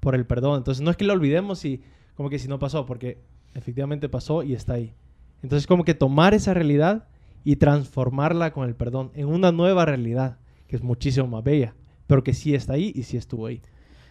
por 0.00 0.14
el 0.14 0.26
perdón. 0.26 0.58
Entonces 0.58 0.82
no 0.82 0.90
es 0.90 0.96
que 0.96 1.04
lo 1.04 1.12
olvidemos 1.12 1.64
y 1.64 1.82
como 2.16 2.28
que 2.28 2.38
si 2.38 2.48
no 2.48 2.58
pasó, 2.58 2.86
porque 2.86 3.18
efectivamente 3.54 4.08
pasó 4.08 4.42
y 4.42 4.54
está 4.54 4.74
ahí. 4.74 4.94
Entonces 5.42 5.66
como 5.66 5.84
que 5.84 5.94
tomar 5.94 6.34
esa 6.34 6.54
realidad 6.54 7.08
y 7.44 7.56
transformarla 7.56 8.52
con 8.52 8.68
el 8.68 8.74
perdón 8.74 9.10
en 9.14 9.28
una 9.28 9.52
nueva 9.52 9.84
realidad 9.84 10.38
que 10.68 10.76
es 10.76 10.82
muchísimo 10.82 11.26
más 11.26 11.44
bella, 11.44 11.74
pero 12.06 12.24
que 12.24 12.34
sí 12.34 12.54
está 12.54 12.74
ahí 12.74 12.92
y 12.94 13.02
sí 13.02 13.16
estuvo 13.16 13.46
ahí. 13.46 13.60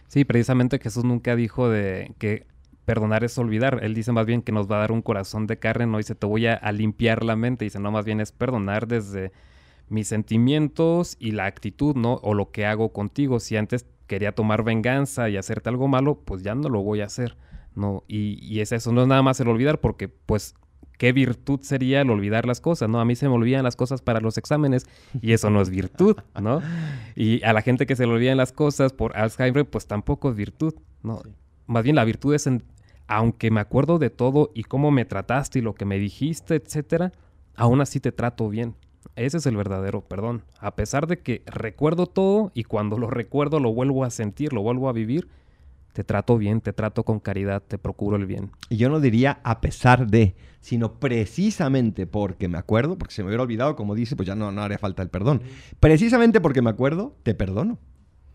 Sí, 0.08 0.24
precisamente 0.24 0.78
Jesús 0.78 1.04
nunca 1.04 1.34
dijo 1.34 1.68
de 1.68 2.14
que 2.18 2.46
perdonar 2.84 3.24
es 3.24 3.38
olvidar. 3.38 3.80
Él 3.82 3.94
dice 3.94 4.12
más 4.12 4.26
bien 4.26 4.42
que 4.42 4.52
nos 4.52 4.70
va 4.70 4.76
a 4.76 4.80
dar 4.80 4.92
un 4.92 5.02
corazón 5.02 5.46
de 5.46 5.58
carne, 5.58 5.86
no 5.86 5.98
dice 5.98 6.14
te 6.14 6.26
voy 6.26 6.46
a, 6.46 6.60
limpiar 6.72 7.24
la 7.24 7.36
mente, 7.36 7.64
dice 7.64 7.80
no, 7.80 7.90
más 7.90 8.04
bien 8.04 8.20
es 8.20 8.32
perdonar 8.32 8.86
desde 8.86 9.32
mis 9.88 10.08
sentimientos 10.08 11.16
y 11.18 11.32
la 11.32 11.46
actitud, 11.46 11.96
¿no? 11.96 12.14
O 12.22 12.34
lo 12.34 12.50
que 12.50 12.66
hago 12.66 12.92
contigo. 12.92 13.40
Si 13.40 13.56
antes 13.56 13.86
quería 14.06 14.32
tomar 14.32 14.62
venganza 14.64 15.28
y 15.28 15.36
hacerte 15.36 15.68
algo 15.68 15.88
malo, 15.88 16.20
pues 16.24 16.42
ya 16.42 16.54
no 16.54 16.68
lo 16.68 16.82
voy 16.82 17.00
a 17.00 17.06
hacer, 17.06 17.36
¿no? 17.74 18.04
Y, 18.06 18.38
y 18.40 18.60
es 18.60 18.72
eso, 18.72 18.92
no 18.92 19.02
es 19.02 19.08
nada 19.08 19.22
más 19.22 19.40
el 19.40 19.48
olvidar, 19.48 19.80
porque 19.80 20.08
pues 20.08 20.54
qué 21.02 21.10
virtud 21.10 21.58
sería 21.62 22.02
el 22.02 22.10
olvidar 22.10 22.46
las 22.46 22.60
cosas, 22.60 22.88
¿no? 22.88 23.00
A 23.00 23.04
mí 23.04 23.16
se 23.16 23.28
me 23.28 23.34
olvidan 23.34 23.64
las 23.64 23.74
cosas 23.74 24.00
para 24.00 24.20
los 24.20 24.38
exámenes 24.38 24.86
y 25.20 25.32
eso 25.32 25.50
no 25.50 25.60
es 25.60 25.68
virtud, 25.68 26.18
¿no? 26.40 26.62
Y 27.16 27.42
a 27.42 27.52
la 27.52 27.60
gente 27.60 27.86
que 27.86 27.96
se 27.96 28.06
le 28.06 28.12
olvidan 28.12 28.36
las 28.36 28.52
cosas 28.52 28.92
por 28.92 29.16
Alzheimer, 29.16 29.68
pues 29.68 29.88
tampoco 29.88 30.30
es 30.30 30.36
virtud, 30.36 30.74
¿no? 31.02 31.20
Más 31.66 31.82
bien 31.82 31.96
la 31.96 32.04
virtud 32.04 32.36
es, 32.36 32.46
en, 32.46 32.62
aunque 33.08 33.50
me 33.50 33.58
acuerdo 33.58 33.98
de 33.98 34.10
todo 34.10 34.52
y 34.54 34.62
cómo 34.62 34.92
me 34.92 35.04
trataste 35.04 35.58
y 35.58 35.62
lo 35.62 35.74
que 35.74 35.86
me 35.86 35.98
dijiste, 35.98 36.54
etcétera, 36.54 37.10
aún 37.56 37.80
así 37.80 37.98
te 37.98 38.12
trato 38.12 38.48
bien. 38.48 38.76
Ese 39.16 39.38
es 39.38 39.46
el 39.46 39.56
verdadero 39.56 40.02
perdón. 40.02 40.44
A 40.60 40.76
pesar 40.76 41.08
de 41.08 41.18
que 41.18 41.42
recuerdo 41.46 42.06
todo 42.06 42.52
y 42.54 42.62
cuando 42.62 42.96
lo 42.96 43.10
recuerdo 43.10 43.58
lo 43.58 43.74
vuelvo 43.74 44.04
a 44.04 44.10
sentir, 44.10 44.52
lo 44.52 44.62
vuelvo 44.62 44.88
a 44.88 44.92
vivir, 44.92 45.26
te 45.92 46.04
trato 46.04 46.38
bien, 46.38 46.60
te 46.60 46.72
trato 46.72 47.04
con 47.04 47.20
caridad, 47.20 47.62
te 47.62 47.78
procuro 47.78 48.16
el 48.16 48.26
bien. 48.26 48.50
Y 48.68 48.76
yo 48.76 48.88
no 48.88 49.00
diría 49.00 49.40
a 49.44 49.60
pesar 49.60 50.06
de, 50.06 50.34
sino 50.60 50.94
precisamente 50.94 52.06
porque 52.06 52.48
me 52.48 52.58
acuerdo, 52.58 52.96
porque 52.96 53.14
se 53.14 53.22
me 53.22 53.28
hubiera 53.28 53.42
olvidado, 53.42 53.76
como 53.76 53.94
dice, 53.94 54.16
pues 54.16 54.26
ya 54.26 54.34
no, 54.34 54.52
no 54.52 54.62
haría 54.62 54.78
falta 54.78 55.02
el 55.02 55.10
perdón. 55.10 55.42
Precisamente 55.80 56.40
porque 56.40 56.62
me 56.62 56.70
acuerdo, 56.70 57.14
te 57.22 57.34
perdono. 57.34 57.78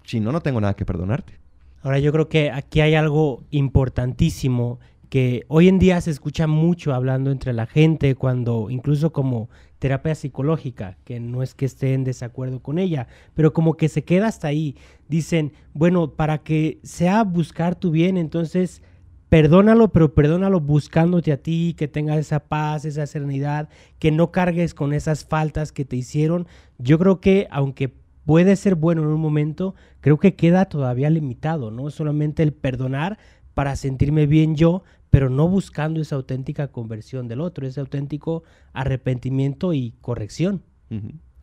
Si 0.04 0.20
no, 0.20 0.32
no 0.32 0.42
tengo 0.42 0.62
nada 0.62 0.76
que 0.76 0.86
perdonarte. 0.86 1.40
Ahora 1.82 2.00
yo 2.00 2.12
creo 2.12 2.30
que 2.30 2.52
aquí 2.52 2.82
hay 2.82 2.96
algo 2.96 3.44
importantísimo 3.52 4.80
que 5.10 5.46
hoy 5.48 5.68
en 5.68 5.80
día 5.80 6.02
se 6.02 6.12
escucha 6.12 6.48
mucho 6.48 6.94
hablando 6.94 7.32
entre 7.32 7.54
la 7.54 7.66
gente 7.66 8.16
cuando 8.16 8.70
incluso 8.70 9.12
como 9.12 9.50
terapia 9.80 10.16
psicológica, 10.16 10.98
que 11.04 11.20
no 11.20 11.44
es 11.44 11.54
que 11.54 11.66
esté 11.66 11.94
en 11.94 12.04
desacuerdo 12.04 12.62
con 12.62 12.80
ella, 12.80 13.08
pero 13.34 13.54
como 13.54 13.76
que 13.76 13.90
se 13.90 14.04
queda 14.04 14.28
hasta 14.28 14.48
ahí. 14.48 14.76
Dicen, 15.08 15.54
bueno, 15.74 16.12
para 16.12 16.40
que 16.40 16.80
sea 16.84 17.24
buscar 17.24 17.76
tu 17.76 17.92
bien, 17.92 18.18
entonces 18.18 18.82
perdónalo, 19.30 19.90
pero 19.90 20.14
perdónalo 20.14 20.60
buscándote 20.62 21.32
a 21.32 21.38
ti, 21.38 21.76
que 21.78 21.88
tengas 21.88 22.18
esa 22.18 22.40
paz, 22.40 22.86
esa 22.86 23.06
serenidad, 23.06 23.70
que 24.00 24.12
no 24.12 24.32
cargues 24.32 24.74
con 24.74 24.94
esas 24.94 25.26
faltas 25.26 25.72
que 25.72 25.86
te 25.86 25.96
hicieron. 25.96 26.48
Yo 26.78 26.98
creo 26.98 27.20
que 27.20 27.48
aunque 27.52 27.94
puede 28.26 28.56
ser 28.56 28.76
bueno 28.76 29.04
en 29.04 29.10
un 29.10 29.22
momento, 29.22 29.76
creo 30.02 30.18
que 30.18 30.36
queda 30.36 30.66
todavía 30.66 31.10
limitado, 31.10 31.72
¿no? 31.72 31.90
Solamente 31.90 32.44
el 32.44 32.54
perdonar 32.54 33.18
para 33.54 33.76
sentirme 33.76 34.28
bien 34.28 34.56
yo, 34.56 34.84
pero 35.10 35.30
no 35.30 35.48
buscando 35.48 36.02
esa 36.02 36.16
auténtica 36.16 36.68
conversión 36.70 37.28
del 37.28 37.42
otro, 37.42 37.66
ese 37.66 37.80
auténtico 37.80 38.44
arrepentimiento 38.74 39.74
y 39.74 39.94
corrección. 40.02 40.64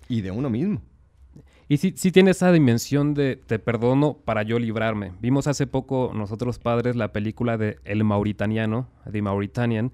Y 0.09 0.21
de 0.21 0.31
uno 0.31 0.51
mismo. 0.51 0.83
Y 1.69 1.79
sí, 1.79 1.95
sí 1.97 2.13
tiene 2.13 2.33
esa 2.33 2.53
dimensión 2.53 3.15
de 3.15 3.37
te 3.37 3.59
perdono 3.59 4.19
para 4.25 4.43
yo 4.43 4.59
librarme. 4.59 5.13
Vimos 5.21 5.47
hace 5.47 5.67
poco 5.67 6.13
nosotros 6.15 6.59
padres 6.59 6.95
la 6.95 7.13
película 7.13 7.57
de 7.57 7.79
El 7.85 8.05
Mauritaniano, 8.05 8.89
The 9.11 9.23
Mauritanian, 9.23 9.93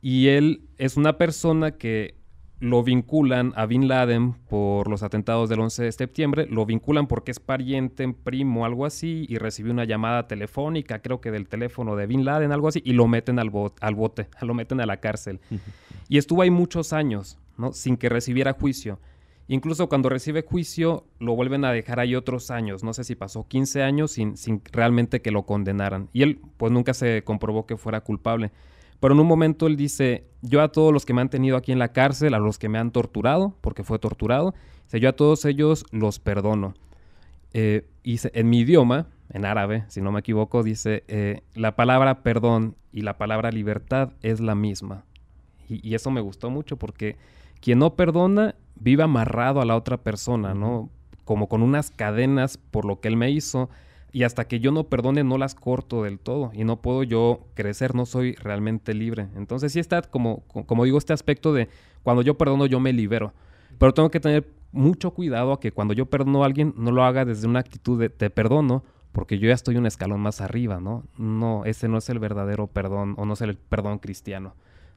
y 0.00 0.28
él 0.28 0.62
es 0.78 0.96
una 0.96 1.18
persona 1.18 1.72
que 1.72 2.21
lo 2.62 2.84
vinculan 2.84 3.52
a 3.56 3.66
Bin 3.66 3.88
Laden 3.88 4.34
por 4.48 4.86
los 4.88 5.02
atentados 5.02 5.48
del 5.48 5.58
11 5.58 5.82
de 5.82 5.90
septiembre, 5.90 6.46
lo 6.48 6.64
vinculan 6.64 7.08
porque 7.08 7.32
es 7.32 7.40
pariente, 7.40 8.06
primo, 8.12 8.64
algo 8.64 8.86
así, 8.86 9.26
y 9.28 9.38
recibió 9.38 9.72
una 9.72 9.84
llamada 9.84 10.28
telefónica, 10.28 11.00
creo 11.02 11.20
que 11.20 11.32
del 11.32 11.48
teléfono 11.48 11.96
de 11.96 12.06
Bin 12.06 12.24
Laden, 12.24 12.52
algo 12.52 12.68
así, 12.68 12.80
y 12.84 12.92
lo 12.92 13.08
meten 13.08 13.40
al, 13.40 13.50
bot- 13.50 13.74
al 13.80 13.96
bote, 13.96 14.28
lo 14.42 14.54
meten 14.54 14.80
a 14.80 14.86
la 14.86 14.98
cárcel. 14.98 15.40
Y 16.08 16.18
estuvo 16.18 16.42
ahí 16.42 16.50
muchos 16.50 16.92
años, 16.92 17.36
¿no? 17.58 17.72
Sin 17.72 17.96
que 17.96 18.08
recibiera 18.08 18.52
juicio. 18.52 19.00
Incluso 19.48 19.88
cuando 19.88 20.08
recibe 20.08 20.42
juicio, 20.42 21.04
lo 21.18 21.34
vuelven 21.34 21.64
a 21.64 21.72
dejar 21.72 21.98
ahí 21.98 22.14
otros 22.14 22.52
años. 22.52 22.84
No 22.84 22.92
sé 22.94 23.02
si 23.02 23.16
pasó 23.16 23.42
15 23.48 23.82
años 23.82 24.12
sin, 24.12 24.36
sin 24.36 24.62
realmente 24.70 25.20
que 25.20 25.32
lo 25.32 25.42
condenaran. 25.46 26.10
Y 26.12 26.22
él, 26.22 26.40
pues 26.58 26.70
nunca 26.70 26.94
se 26.94 27.24
comprobó 27.24 27.66
que 27.66 27.76
fuera 27.76 28.02
culpable. 28.02 28.52
Pero 29.00 29.14
en 29.14 29.20
un 29.20 29.26
momento 29.26 29.66
él 29.66 29.76
dice, 29.76 30.28
yo 30.42 30.60
a 30.60 30.68
todos 30.70 30.92
los 30.92 31.06
que 31.06 31.14
me 31.14 31.20
han 31.22 31.28
tenido 31.30 31.56
aquí 31.56 31.72
en 31.72 31.78
la 31.78 31.92
cárcel, 31.92 32.34
a 32.34 32.38
los 32.38 32.58
que 32.58 32.68
me 32.68 32.78
han 32.78 32.90
torturado, 32.90 33.56
porque 33.60 33.84
fue 33.84 33.98
torturado, 33.98 34.54
dice, 34.84 35.00
yo 35.00 35.08
a 35.08 35.12
todos 35.12 35.44
ellos 35.44 35.84
los 35.90 36.18
perdono. 36.18 36.74
Eh, 37.54 37.86
y 38.02 38.18
se- 38.18 38.30
en 38.34 38.50
mi 38.50 38.60
idioma, 38.60 39.06
en 39.30 39.44
árabe, 39.44 39.84
si 39.88 40.00
no 40.00 40.12
me 40.12 40.20
equivoco, 40.20 40.62
dice, 40.62 41.04
eh, 41.08 41.42
la 41.54 41.76
palabra 41.76 42.22
perdón 42.22 42.76
y 42.92 43.02
la 43.02 43.18
palabra 43.18 43.50
libertad 43.50 44.10
es 44.22 44.40
la 44.40 44.54
misma. 44.54 45.04
Y, 45.68 45.86
y 45.88 45.94
eso 45.94 46.10
me 46.10 46.20
gustó 46.20 46.50
mucho 46.50 46.76
porque 46.76 47.16
quien 47.60 47.78
no 47.78 47.94
perdona 47.94 48.54
vive 48.74 49.02
amarrado 49.04 49.60
a 49.60 49.64
la 49.64 49.76
otra 49.76 49.96
persona, 49.98 50.54
¿no? 50.54 50.90
Como 51.24 51.48
con 51.48 51.62
unas 51.62 51.90
cadenas 51.90 52.56
por 52.58 52.84
lo 52.84 53.00
que 53.00 53.08
él 53.08 53.16
me 53.16 53.30
hizo. 53.30 53.70
Y 54.12 54.24
hasta 54.24 54.46
que 54.46 54.60
yo 54.60 54.72
no 54.72 54.84
perdone, 54.84 55.24
no 55.24 55.38
las 55.38 55.54
corto 55.54 56.02
del 56.02 56.18
todo. 56.18 56.50
Y 56.54 56.64
no 56.64 56.82
puedo 56.82 57.02
yo 57.02 57.46
crecer, 57.54 57.94
no 57.94 58.04
soy 58.04 58.34
realmente 58.34 58.92
libre. 58.92 59.28
Entonces 59.36 59.72
sí 59.72 59.80
está 59.80 60.02
como, 60.02 60.40
co- 60.48 60.64
como 60.66 60.84
digo, 60.84 60.98
este 60.98 61.12
aspecto 61.14 61.52
de 61.54 61.68
cuando 62.02 62.20
yo 62.22 62.36
perdono, 62.36 62.66
yo 62.66 62.78
me 62.78 62.92
libero. 62.92 63.32
Pero 63.78 63.94
tengo 63.94 64.10
que 64.10 64.20
tener 64.20 64.46
mucho 64.70 65.12
cuidado 65.12 65.52
a 65.52 65.60
que 65.60 65.72
cuando 65.72 65.94
yo 65.94 66.06
perdono 66.06 66.42
a 66.42 66.46
alguien, 66.46 66.74
no 66.76 66.92
lo 66.92 67.04
haga 67.04 67.24
desde 67.24 67.46
una 67.48 67.60
actitud 67.60 67.98
de 67.98 68.10
te 68.10 68.28
perdono, 68.30 68.84
porque 69.12 69.38
yo 69.38 69.48
ya 69.48 69.54
estoy 69.54 69.76
un 69.76 69.86
escalón 69.86 70.20
más 70.20 70.40
arriba, 70.40 70.78
¿no? 70.80 71.04
No, 71.18 71.64
ese 71.64 71.88
no 71.88 71.98
es 71.98 72.08
el 72.10 72.18
verdadero 72.18 72.66
perdón, 72.66 73.14
o 73.18 73.24
no 73.26 73.32
es 73.34 73.40
el 73.40 73.56
perdón 73.56 73.98
cristiano. 73.98 74.54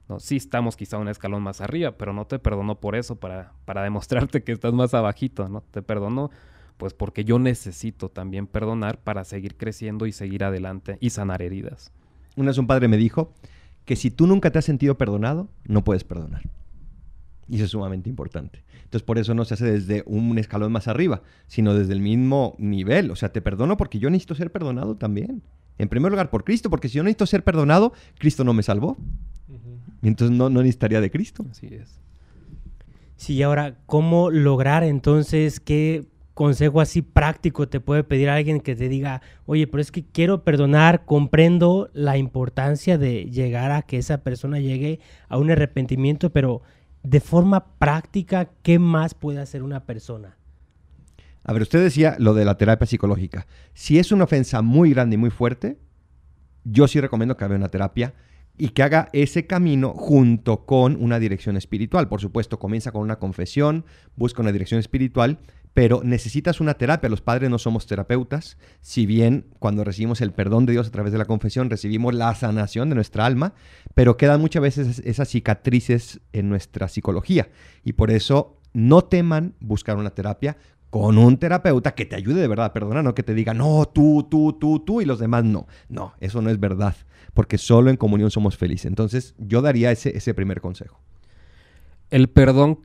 No, 0.07 0.19
sí 0.19 0.36
estamos 0.36 0.75
quizá 0.77 0.98
un 0.98 1.07
escalón 1.07 1.41
más 1.41 1.62
arriba, 1.62 1.91
pero 1.91 2.13
no 2.13 2.25
te 2.25 2.38
perdono 2.38 2.75
por 2.75 2.95
eso, 2.95 3.15
para, 3.15 3.53
para 3.65 3.81
demostrarte 3.84 4.43
que 4.43 4.51
estás 4.51 4.74
más 4.74 4.93
abajito, 4.93 5.48
¿no? 5.50 5.62
Te 5.72 5.81
perdono 5.81 6.31
pues 6.77 6.94
porque 6.94 7.24
yo 7.24 7.39
necesito 7.39 8.10
también 8.10 8.48
perdonar 8.48 9.00
para 9.00 9.24
seguir 9.24 9.55
creciendo 9.55 10.05
y 10.05 10.12
seguir 10.12 10.44
adelante 10.44 10.98
y 11.00 11.12
sanar 11.12 11.41
heridas. 11.41 11.91
Una 12.36 12.48
vez 12.48 12.58
un 12.58 12.67
padre 12.67 12.88
me 12.88 12.98
dijo 12.98 13.34
que 13.86 13.96
si 13.96 14.12
tú 14.12 14.27
nunca 14.27 14.51
te 14.51 14.60
has 14.60 14.65
sentido 14.65 14.98
perdonado, 14.98 15.48
no 15.65 15.84
puedes 15.84 16.03
perdonar. 16.03 16.41
Y 17.48 17.55
eso 17.55 17.65
es 17.65 17.72
sumamente 17.72 18.10
importante. 18.10 18.63
Entonces, 18.84 19.03
por 19.03 19.20
eso 19.20 19.34
no 19.36 19.46
se 19.46 19.53
hace 19.53 19.65
desde 19.65 20.03
un 20.08 20.38
escalón 20.38 20.72
más 20.72 20.88
arriba, 20.88 21.22
sino 21.48 21.74
desde 21.75 21.94
el 21.94 22.01
mismo 22.01 22.55
nivel. 22.58 23.12
O 23.12 23.15
sea, 23.15 23.32
te 23.32 23.41
perdono 23.41 23.77
porque 23.77 24.00
yo 24.00 24.10
necesito 24.10 24.36
ser 24.36 24.51
perdonado 24.51 24.96
también. 24.96 25.44
En 25.77 25.89
primer 25.89 26.12
lugar, 26.12 26.29
por 26.29 26.44
Cristo, 26.44 26.70
porque 26.70 26.89
si 26.89 26.98
yo 26.98 27.03
necesito 27.03 27.25
ser 27.27 27.44
perdonado, 27.44 27.94
Cristo 28.17 28.44
no 28.44 28.53
me 28.53 28.63
salvó. 28.63 28.98
Y 30.01 30.08
entonces 30.08 30.36
no, 30.36 30.50
no 30.50 30.62
necesitaría 30.62 31.01
de 31.01 31.12
Cristo. 31.12 31.46
Así 31.50 31.67
es. 31.67 32.00
Sí, 33.17 33.36
y 33.36 33.44
ahora, 33.44 33.77
¿cómo 33.86 34.29
lograr 34.29 34.84
entonces 34.84 35.60
qué 35.60 36.05
consejo 36.35 36.81
así 36.81 37.01
práctico 37.01 37.67
te 37.67 37.79
puede 37.79 38.03
pedir 38.03 38.29
alguien 38.29 38.59
que 38.59 38.75
te 38.75 38.89
diga, 38.89 39.21
oye, 39.47 39.65
pero 39.65 39.81
es 39.81 39.91
que 39.91 40.05
quiero 40.05 40.43
perdonar, 40.43 41.05
comprendo 41.05 41.89
la 41.93 42.17
importancia 42.17 42.99
de 42.99 43.25
llegar 43.25 43.71
a 43.71 43.81
que 43.81 43.97
esa 43.97 44.19
persona 44.19 44.59
llegue 44.59 44.99
a 45.29 45.37
un 45.39 45.49
arrepentimiento, 45.49 46.31
pero 46.31 46.61
de 47.01 47.21
forma 47.21 47.77
práctica, 47.79 48.49
¿qué 48.61 48.77
más 48.77 49.13
puede 49.15 49.39
hacer 49.39 49.63
una 49.63 49.85
persona? 49.85 50.37
A 51.43 51.53
ver, 51.53 51.61
usted 51.61 51.81
decía 51.81 52.15
lo 52.19 52.33
de 52.33 52.43
la 52.43 52.57
terapia 52.57 52.85
psicológica. 52.85 53.47
Si 53.73 53.97
es 53.97 54.11
una 54.11 54.25
ofensa 54.25 54.61
muy 54.61 54.91
grande 54.91 55.15
y 55.15 55.17
muy 55.17 55.29
fuerte, 55.29 55.77
yo 56.65 56.87
sí 56.87 56.99
recomiendo 56.99 57.37
que 57.37 57.45
haga 57.45 57.55
una 57.55 57.69
terapia 57.69 58.13
y 58.57 58.69
que 58.69 58.83
haga 58.83 59.09
ese 59.13 59.47
camino 59.47 59.93
junto 59.93 60.65
con 60.65 61.01
una 61.01 61.19
dirección 61.19 61.55
espiritual. 61.55 62.09
Por 62.09 62.19
supuesto, 62.19 62.59
comienza 62.59 62.91
con 62.91 63.03
una 63.03 63.19
confesión, 63.19 63.85
busca 64.15 64.41
una 64.41 64.51
dirección 64.51 64.79
espiritual, 64.79 65.39
pero 65.75 66.01
necesitas 66.05 66.62
una 66.62 66.75
terapia. 66.75 67.10
Los 67.10 67.20
padres 67.20 67.50
no 67.50 67.60
somos 67.60 67.86
terapeutas, 67.86 68.58
si 68.79 69.05
bien 69.05 69.46
cuando 69.60 69.84
recibimos 69.84 70.22
el 70.22 70.32
perdón 70.32 70.65
de 70.65 70.72
Dios 70.72 70.88
a 70.88 70.91
través 70.91 71.12
de 71.12 71.17
la 71.17 71.25
confesión 71.25 71.70
recibimos 71.70 72.15
la 72.15 72.34
sanación 72.34 72.88
de 72.88 72.96
nuestra 72.96 73.25
alma, 73.25 73.53
pero 73.94 74.15
quedan 74.15 74.39
muchas 74.39 74.62
veces 74.62 75.00
esas 75.05 75.27
cicatrices 75.27 76.22
en 76.32 76.48
nuestra 76.48 76.88
psicología 76.88 77.50
y 77.84 77.94
por 77.94 78.10
eso 78.10 78.58
no 78.72 79.03
teman 79.03 79.53
buscar 79.60 79.98
una 79.98 80.12
terapia 80.12 80.55
con 80.89 81.17
un 81.17 81.36
terapeuta 81.38 81.94
que 81.94 82.05
te 82.05 82.15
ayude 82.15 82.39
de 82.39 82.48
verdad 82.48 82.67
a 82.67 82.74
perdonar, 82.74 83.03
no 83.03 83.13
que 83.13 83.24
te 83.24 83.34
diga, 83.34 83.53
no, 83.53 83.86
tú, 83.94 84.25
tú, 84.32 84.53
tú, 84.53 84.79
tú 84.79 85.01
y 85.01 85.05
los 85.05 85.20
demás 85.20 85.44
no. 85.44 85.67
No, 85.89 86.13
eso 86.22 86.41
no 86.41 86.50
es 86.50 86.58
verdad, 86.58 86.96
porque 87.34 87.58
solo 87.58 87.89
en 87.89 87.98
comunión 87.98 88.32
somos 88.32 88.55
felices. 88.55 88.86
Entonces 88.86 89.36
yo 89.38 89.62
daría 89.62 89.91
ese, 89.91 90.15
ese 90.15 90.34
primer 90.34 90.62
consejo. 90.62 91.01
El 92.12 92.29
perdón 92.29 92.79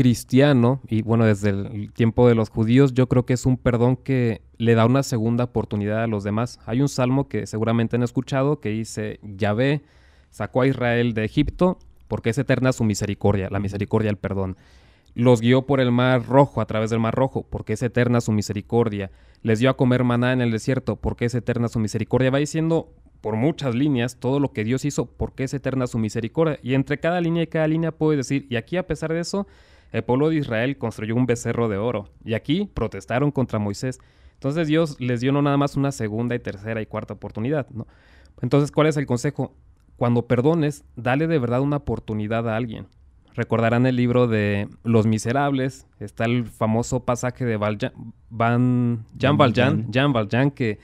cristiano, 0.00 0.80
y 0.88 1.02
bueno, 1.02 1.26
desde 1.26 1.50
el 1.50 1.92
tiempo 1.92 2.26
de 2.26 2.34
los 2.34 2.48
judíos, 2.48 2.94
yo 2.94 3.06
creo 3.06 3.26
que 3.26 3.34
es 3.34 3.44
un 3.44 3.58
perdón 3.58 3.96
que 3.96 4.40
le 4.56 4.74
da 4.74 4.86
una 4.86 5.02
segunda 5.02 5.44
oportunidad 5.44 6.02
a 6.02 6.06
los 6.06 6.24
demás. 6.24 6.58
Hay 6.64 6.80
un 6.80 6.88
salmo 6.88 7.28
que 7.28 7.46
seguramente 7.46 7.96
han 7.96 8.02
escuchado 8.02 8.60
que 8.60 8.70
dice, 8.70 9.20
Yahvé 9.22 9.82
sacó 10.30 10.62
a 10.62 10.66
Israel 10.66 11.12
de 11.12 11.26
Egipto 11.26 11.78
porque 12.08 12.30
es 12.30 12.38
eterna 12.38 12.72
su 12.72 12.82
misericordia, 12.82 13.50
la 13.50 13.60
misericordia, 13.60 14.08
el 14.08 14.16
perdón. 14.16 14.56
Los 15.12 15.42
guió 15.42 15.66
por 15.66 15.80
el 15.80 15.92
mar 15.92 16.24
rojo, 16.26 16.62
a 16.62 16.66
través 16.66 16.88
del 16.88 17.00
mar 17.00 17.14
rojo, 17.14 17.46
porque 17.50 17.74
es 17.74 17.82
eterna 17.82 18.22
su 18.22 18.32
misericordia. 18.32 19.10
Les 19.42 19.58
dio 19.58 19.68
a 19.68 19.76
comer 19.76 20.02
maná 20.02 20.32
en 20.32 20.40
el 20.40 20.50
desierto, 20.50 20.96
porque 20.96 21.26
es 21.26 21.34
eterna 21.34 21.68
su 21.68 21.78
misericordia. 21.78 22.30
Va 22.30 22.38
diciendo 22.38 22.88
por 23.20 23.36
muchas 23.36 23.74
líneas 23.74 24.16
todo 24.16 24.40
lo 24.40 24.54
que 24.54 24.64
Dios 24.64 24.86
hizo, 24.86 25.04
porque 25.04 25.44
es 25.44 25.52
eterna 25.52 25.86
su 25.86 25.98
misericordia. 25.98 26.58
Y 26.62 26.72
entre 26.72 26.98
cada 27.00 27.20
línea 27.20 27.42
y 27.42 27.48
cada 27.48 27.68
línea 27.68 27.92
puedes 27.92 28.16
decir, 28.26 28.46
y 28.48 28.56
aquí 28.56 28.78
a 28.78 28.86
pesar 28.86 29.12
de 29.12 29.20
eso, 29.20 29.46
el 29.92 30.04
pueblo 30.04 30.28
de 30.28 30.36
Israel 30.36 30.78
construyó 30.78 31.16
un 31.16 31.26
becerro 31.26 31.68
de 31.68 31.76
oro. 31.76 32.10
Y 32.24 32.34
aquí 32.34 32.70
protestaron 32.72 33.30
contra 33.30 33.58
Moisés. 33.58 33.98
Entonces 34.34 34.68
Dios 34.68 34.96
les 35.00 35.20
dio 35.20 35.32
no 35.32 35.42
nada 35.42 35.56
más 35.56 35.76
una 35.76 35.92
segunda 35.92 36.34
y 36.34 36.38
tercera 36.38 36.80
y 36.80 36.86
cuarta 36.86 37.14
oportunidad. 37.14 37.68
¿no? 37.70 37.86
Entonces, 38.40 38.70
¿cuál 38.70 38.86
es 38.86 38.96
el 38.96 39.06
consejo? 39.06 39.54
Cuando 39.96 40.26
perdones, 40.26 40.84
dale 40.96 41.26
de 41.26 41.38
verdad 41.38 41.60
una 41.60 41.76
oportunidad 41.76 42.48
a 42.48 42.56
alguien. 42.56 42.86
Recordarán 43.34 43.86
el 43.86 43.96
libro 43.96 44.26
de 44.26 44.68
Los 44.82 45.06
Miserables. 45.06 45.86
Está 45.98 46.24
el 46.24 46.46
famoso 46.46 47.04
pasaje 47.04 47.44
de 47.44 47.56
Valjean, 47.56 47.92
Van, 48.28 49.04
Jean 49.16 49.36
Valjean, 49.36 49.90
Jean 49.90 50.12
Valjean, 50.12 50.50
que 50.50 50.78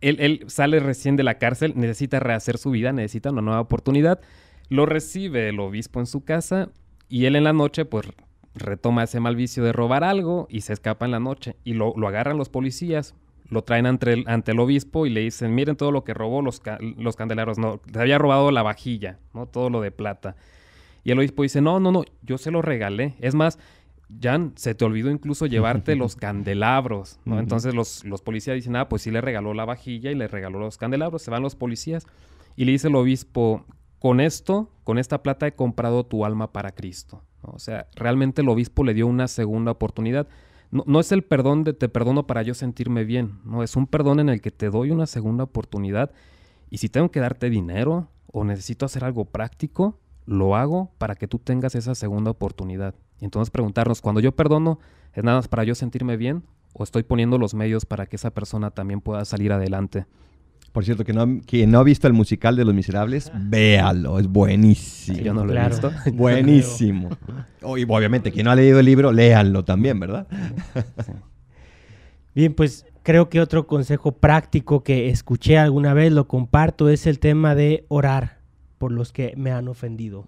él, 0.00 0.16
él, 0.20 0.44
sale 0.46 0.80
recién 0.80 1.16
de 1.16 1.24
la 1.24 1.38
cárcel, 1.38 1.74
necesita 1.76 2.20
rehacer 2.20 2.58
su 2.58 2.70
vida, 2.70 2.92
necesita 2.92 3.30
una 3.30 3.42
nueva 3.42 3.60
oportunidad. 3.60 4.20
Lo 4.68 4.86
recibe 4.86 5.48
el 5.48 5.60
obispo 5.60 6.00
en 6.00 6.06
su 6.06 6.24
casa 6.24 6.70
y 7.08 7.24
él 7.24 7.36
en 7.36 7.44
la 7.44 7.52
noche, 7.52 7.84
pues 7.84 8.06
retoma 8.54 9.04
ese 9.04 9.20
mal 9.20 9.36
vicio 9.36 9.64
de 9.64 9.72
robar 9.72 10.04
algo 10.04 10.46
y 10.50 10.62
se 10.62 10.72
escapa 10.72 11.04
en 11.04 11.12
la 11.12 11.20
noche. 11.20 11.56
Y 11.64 11.74
lo, 11.74 11.94
lo 11.96 12.08
agarran 12.08 12.36
los 12.36 12.48
policías, 12.48 13.14
lo 13.48 13.62
traen 13.62 13.86
ante 13.86 14.12
el, 14.12 14.24
ante 14.26 14.52
el, 14.52 14.60
obispo 14.60 15.06
y 15.06 15.10
le 15.10 15.20
dicen, 15.20 15.54
miren 15.54 15.76
todo 15.76 15.92
lo 15.92 16.04
que 16.04 16.14
robó 16.14 16.42
los, 16.42 16.60
ca 16.60 16.78
los 16.80 17.16
candeleros. 17.16 17.58
No, 17.58 17.80
se 17.90 18.00
había 18.00 18.18
robado 18.18 18.50
la 18.50 18.62
vajilla, 18.62 19.18
¿no? 19.32 19.46
Todo 19.46 19.70
lo 19.70 19.80
de 19.80 19.90
plata. 19.90 20.36
Y 21.04 21.12
el 21.12 21.18
obispo 21.18 21.42
dice, 21.42 21.60
no, 21.60 21.80
no, 21.80 21.92
no, 21.92 22.04
yo 22.22 22.36
se 22.36 22.50
lo 22.50 22.60
regalé. 22.60 23.14
Es 23.20 23.34
más, 23.34 23.58
Jan, 24.20 24.52
se 24.56 24.74
te 24.74 24.84
olvidó 24.84 25.10
incluso 25.10 25.46
llevarte 25.46 25.96
los 25.96 26.16
candelabros, 26.16 27.20
¿no? 27.24 27.38
Entonces 27.38 27.74
los, 27.74 28.04
los, 28.04 28.20
policías 28.20 28.54
dicen, 28.56 28.76
ah, 28.76 28.88
pues 28.88 29.02
sí 29.02 29.10
le 29.10 29.20
regaló 29.20 29.54
la 29.54 29.64
vajilla 29.64 30.10
y 30.10 30.14
le 30.14 30.28
regaló 30.28 30.58
los 30.58 30.76
candelabros. 30.76 31.22
Se 31.22 31.30
van 31.30 31.42
los 31.42 31.54
policías 31.54 32.06
y 32.56 32.64
le 32.64 32.72
dice 32.72 32.88
el 32.88 32.96
obispo, 32.96 33.64
con 33.98 34.20
esto, 34.20 34.70
con 34.84 34.98
esta 34.98 35.22
plata 35.22 35.46
he 35.46 35.54
comprado 35.54 36.04
tu 36.04 36.24
alma 36.24 36.52
para 36.52 36.72
Cristo. 36.72 37.22
O 37.42 37.58
sea, 37.58 37.86
realmente 37.94 38.42
el 38.42 38.48
obispo 38.48 38.84
le 38.84 38.94
dio 38.94 39.06
una 39.06 39.28
segunda 39.28 39.72
oportunidad. 39.72 40.28
No, 40.70 40.84
no, 40.86 41.00
es 41.00 41.12
el 41.12 41.22
perdón 41.22 41.64
de 41.64 41.72
te 41.72 41.88
perdono 41.88 42.26
para 42.26 42.42
yo 42.42 42.54
sentirme 42.54 43.04
bien, 43.04 43.40
no, 43.44 43.62
es 43.62 43.74
un 43.74 43.86
perdón 43.86 44.20
en 44.20 44.28
el 44.28 44.40
que 44.40 44.50
te 44.50 44.68
doy 44.68 44.90
una 44.90 45.06
segunda 45.06 45.44
oportunidad 45.44 46.12
y 46.68 46.78
si 46.78 46.90
tengo 46.90 47.10
que 47.10 47.20
darte 47.20 47.48
dinero 47.48 48.08
o 48.26 48.44
necesito 48.44 48.84
hacer 48.84 49.04
algo 49.04 49.24
práctico, 49.24 49.98
lo 50.26 50.56
hago 50.56 50.92
para 50.98 51.14
que 51.14 51.26
tú 51.26 51.38
tengas 51.38 51.74
esa 51.74 51.94
segunda 51.94 52.30
oportunidad. 52.30 52.94
Y 53.18 53.24
entonces 53.24 53.50
preguntarnos, 53.50 54.02
cuando 54.02 54.20
yo 54.20 54.32
perdono, 54.32 54.78
¿es 55.14 55.24
nada 55.24 55.38
más 55.38 55.48
para 55.48 55.64
yo 55.64 55.74
sentirme 55.74 56.18
bien 56.18 56.44
o 56.74 56.84
estoy 56.84 57.02
poniendo 57.02 57.38
los 57.38 57.54
medios 57.54 57.86
para 57.86 58.06
que 58.06 58.16
esa 58.16 58.30
persona 58.30 58.70
también 58.70 59.00
pueda 59.00 59.24
salir 59.24 59.52
adelante? 59.52 60.06
Por 60.78 60.84
cierto, 60.84 61.04
que 61.04 61.12
no, 61.12 61.40
quien 61.44 61.72
no 61.72 61.80
ha 61.80 61.82
visto 61.82 62.06
el 62.06 62.12
musical 62.12 62.54
de 62.54 62.64
Los 62.64 62.72
Miserables, 62.72 63.32
véalo, 63.34 64.20
es 64.20 64.28
buenísimo. 64.28 65.18
Yo 65.18 65.34
no 65.34 65.44
lo 65.44 65.50
Claro. 65.50 65.66
he 65.66 65.70
visto. 65.70 65.92
Buenísimo. 66.14 67.08
Y 67.76 67.82
obviamente, 67.88 68.30
quien 68.30 68.44
no 68.44 68.52
ha 68.52 68.54
leído 68.54 68.78
el 68.78 68.86
libro, 68.86 69.10
léanlo 69.10 69.64
también, 69.64 69.98
¿verdad? 69.98 70.28
Bien, 72.36 72.54
pues 72.54 72.86
creo 73.02 73.28
que 73.28 73.40
otro 73.40 73.66
consejo 73.66 74.12
práctico 74.12 74.84
que 74.84 75.08
escuché 75.08 75.58
alguna 75.58 75.94
vez, 75.94 76.12
lo 76.12 76.28
comparto, 76.28 76.88
es 76.88 77.08
el 77.08 77.18
tema 77.18 77.56
de 77.56 77.84
orar 77.88 78.38
por 78.78 78.92
los 78.92 79.10
que 79.12 79.34
me 79.36 79.50
han 79.50 79.66
ofendido. 79.66 80.26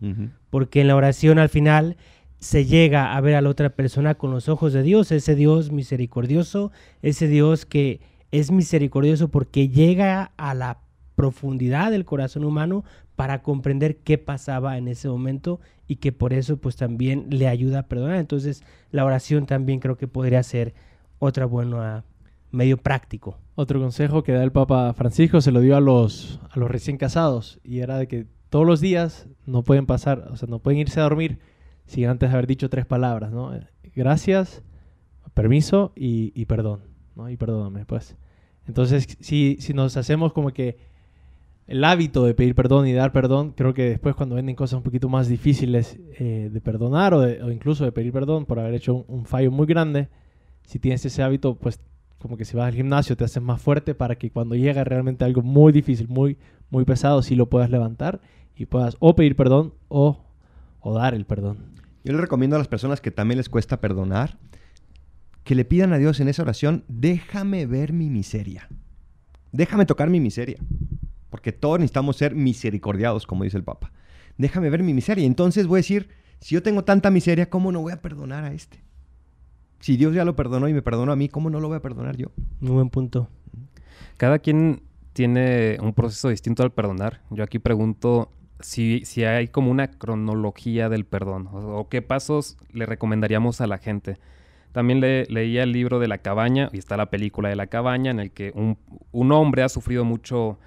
Porque 0.50 0.80
en 0.80 0.88
la 0.88 0.96
oración 0.96 1.38
al 1.38 1.48
final 1.48 1.96
se 2.40 2.64
llega 2.64 3.14
a 3.16 3.20
ver 3.20 3.36
a 3.36 3.40
la 3.40 3.50
otra 3.50 3.70
persona 3.70 4.16
con 4.16 4.32
los 4.32 4.48
ojos 4.48 4.72
de 4.72 4.82
Dios, 4.82 5.12
ese 5.12 5.36
Dios 5.36 5.70
misericordioso, 5.70 6.72
ese 7.02 7.28
Dios 7.28 7.66
que 7.66 8.00
es 8.32 8.50
misericordioso 8.50 9.28
porque 9.28 9.68
llega 9.68 10.32
a 10.36 10.54
la 10.54 10.78
profundidad 11.14 11.90
del 11.90 12.04
corazón 12.04 12.44
humano 12.44 12.84
para 13.16 13.42
comprender 13.42 13.98
qué 13.98 14.16
pasaba 14.16 14.78
en 14.78 14.88
ese 14.88 15.08
momento 15.08 15.60
y 15.86 15.96
que 15.96 16.12
por 16.12 16.32
eso 16.32 16.56
pues 16.56 16.76
también 16.76 17.26
le 17.28 17.48
ayuda 17.48 17.80
a 17.80 17.86
perdonar. 17.88 18.16
Entonces 18.16 18.62
la 18.90 19.04
oración 19.04 19.46
también 19.46 19.80
creo 19.80 19.96
que 19.96 20.08
podría 20.08 20.42
ser 20.42 20.74
otra 21.18 21.44
buena 21.44 22.04
medio 22.50 22.78
práctico. 22.78 23.36
Otro 23.54 23.80
consejo 23.80 24.22
que 24.22 24.32
da 24.32 24.42
el 24.42 24.52
Papa 24.52 24.92
Francisco 24.94 25.40
se 25.40 25.52
lo 25.52 25.60
dio 25.60 25.76
a 25.76 25.80
los, 25.80 26.40
a 26.50 26.58
los 26.58 26.70
recién 26.70 26.96
casados 26.96 27.60
y 27.62 27.80
era 27.80 27.98
de 27.98 28.08
que 28.08 28.26
todos 28.48 28.66
los 28.66 28.80
días 28.80 29.28
no 29.46 29.62
pueden 29.62 29.86
pasar, 29.86 30.28
o 30.30 30.36
sea, 30.36 30.48
no 30.48 30.58
pueden 30.58 30.80
irse 30.80 31.00
a 31.00 31.04
dormir 31.04 31.38
sin 31.86 32.06
antes 32.06 32.32
haber 32.32 32.46
dicho 32.46 32.70
tres 32.70 32.86
palabras, 32.86 33.32
¿no? 33.32 33.52
Gracias, 33.94 34.62
permiso 35.34 35.92
y, 35.94 36.32
y 36.34 36.46
perdón, 36.46 36.80
¿no? 37.16 37.28
Y 37.28 37.36
perdóname, 37.36 37.84
pues. 37.84 38.16
Entonces, 38.70 39.16
si, 39.18 39.56
si 39.58 39.74
nos 39.74 39.96
hacemos 39.96 40.32
como 40.32 40.52
que 40.52 40.78
el 41.66 41.82
hábito 41.84 42.24
de 42.24 42.34
pedir 42.34 42.54
perdón 42.54 42.86
y 42.86 42.92
dar 42.92 43.10
perdón, 43.10 43.52
creo 43.56 43.74
que 43.74 43.82
después 43.90 44.14
cuando 44.14 44.36
vienen 44.36 44.54
cosas 44.54 44.76
un 44.76 44.84
poquito 44.84 45.08
más 45.08 45.26
difíciles 45.26 45.98
eh, 46.20 46.48
de 46.52 46.60
perdonar 46.60 47.14
o, 47.14 47.20
de- 47.20 47.42
o 47.42 47.50
incluso 47.50 47.84
de 47.84 47.90
pedir 47.90 48.12
perdón 48.12 48.46
por 48.46 48.60
haber 48.60 48.74
hecho 48.74 48.94
un, 48.94 49.04
un 49.08 49.24
fallo 49.26 49.50
muy 49.50 49.66
grande, 49.66 50.08
si 50.64 50.78
tienes 50.78 51.04
ese 51.04 51.20
hábito, 51.24 51.56
pues 51.56 51.80
como 52.18 52.36
que 52.36 52.44
si 52.44 52.56
vas 52.56 52.68
al 52.68 52.74
gimnasio 52.74 53.16
te 53.16 53.24
haces 53.24 53.42
más 53.42 53.60
fuerte 53.60 53.94
para 53.94 54.14
que 54.16 54.30
cuando 54.30 54.54
llega 54.54 54.84
realmente 54.84 55.24
algo 55.24 55.42
muy 55.42 55.72
difícil, 55.72 56.06
muy, 56.08 56.36
muy 56.70 56.84
pesado, 56.84 57.22
sí 57.22 57.34
lo 57.34 57.46
puedas 57.46 57.70
levantar 57.70 58.20
y 58.56 58.66
puedas 58.66 58.96
o 59.00 59.16
pedir 59.16 59.34
perdón 59.34 59.74
o, 59.88 60.20
o 60.80 60.94
dar 60.94 61.14
el 61.14 61.24
perdón. 61.24 61.58
Yo 62.04 62.12
les 62.12 62.20
recomiendo 62.20 62.54
a 62.56 62.58
las 62.60 62.68
personas 62.68 63.00
que 63.00 63.10
también 63.10 63.38
les 63.38 63.48
cuesta 63.48 63.80
perdonar 63.80 64.38
que 65.50 65.56
le 65.56 65.64
pidan 65.64 65.92
a 65.92 65.98
Dios 65.98 66.20
en 66.20 66.28
esa 66.28 66.42
oración, 66.42 66.84
déjame 66.86 67.66
ver 67.66 67.92
mi 67.92 68.08
miseria. 68.08 68.68
Déjame 69.50 69.84
tocar 69.84 70.08
mi 70.08 70.20
miseria. 70.20 70.60
Porque 71.28 71.50
todos 71.50 71.80
necesitamos 71.80 72.16
ser 72.16 72.36
misericordiados, 72.36 73.26
como 73.26 73.42
dice 73.42 73.56
el 73.56 73.64
Papa. 73.64 73.90
Déjame 74.38 74.70
ver 74.70 74.84
mi 74.84 74.94
miseria. 74.94 75.26
Entonces 75.26 75.66
voy 75.66 75.78
a 75.78 75.82
decir, 75.82 76.08
si 76.38 76.54
yo 76.54 76.62
tengo 76.62 76.84
tanta 76.84 77.10
miseria, 77.10 77.50
¿cómo 77.50 77.72
no 77.72 77.80
voy 77.80 77.92
a 77.92 78.00
perdonar 78.00 78.44
a 78.44 78.52
este? 78.52 78.78
Si 79.80 79.96
Dios 79.96 80.14
ya 80.14 80.24
lo 80.24 80.36
perdonó 80.36 80.68
y 80.68 80.72
me 80.72 80.82
perdonó 80.82 81.10
a 81.10 81.16
mí, 81.16 81.28
¿cómo 81.28 81.50
no 81.50 81.58
lo 81.58 81.66
voy 81.66 81.78
a 81.78 81.82
perdonar 81.82 82.16
yo? 82.16 82.28
Muy 82.60 82.74
buen 82.74 82.88
punto. 82.88 83.28
Cada 84.18 84.38
quien 84.38 84.84
tiene 85.14 85.78
un 85.82 85.94
proceso 85.94 86.28
distinto 86.28 86.62
al 86.62 86.70
perdonar. 86.70 87.22
Yo 87.30 87.42
aquí 87.42 87.58
pregunto 87.58 88.30
si, 88.60 89.04
si 89.04 89.24
hay 89.24 89.48
como 89.48 89.72
una 89.72 89.90
cronología 89.90 90.88
del 90.88 91.06
perdón 91.06 91.48
o, 91.48 91.76
o 91.76 91.88
qué 91.88 92.02
pasos 92.02 92.56
le 92.72 92.86
recomendaríamos 92.86 93.60
a 93.60 93.66
la 93.66 93.78
gente. 93.78 94.18
También 94.72 95.00
le, 95.00 95.26
leía 95.26 95.62
el 95.62 95.72
libro 95.72 95.98
de 95.98 96.08
La 96.08 96.18
Cabaña 96.18 96.68
y 96.72 96.78
está 96.78 96.96
la 96.96 97.10
película 97.10 97.48
de 97.48 97.56
La 97.56 97.66
Cabaña 97.66 98.10
en 98.10 98.20
el 98.20 98.30
que 98.30 98.52
un, 98.54 98.78
un 99.12 99.32
hombre 99.32 99.62
ha 99.62 99.68
sufrido 99.68 100.04
mucho 100.04 100.58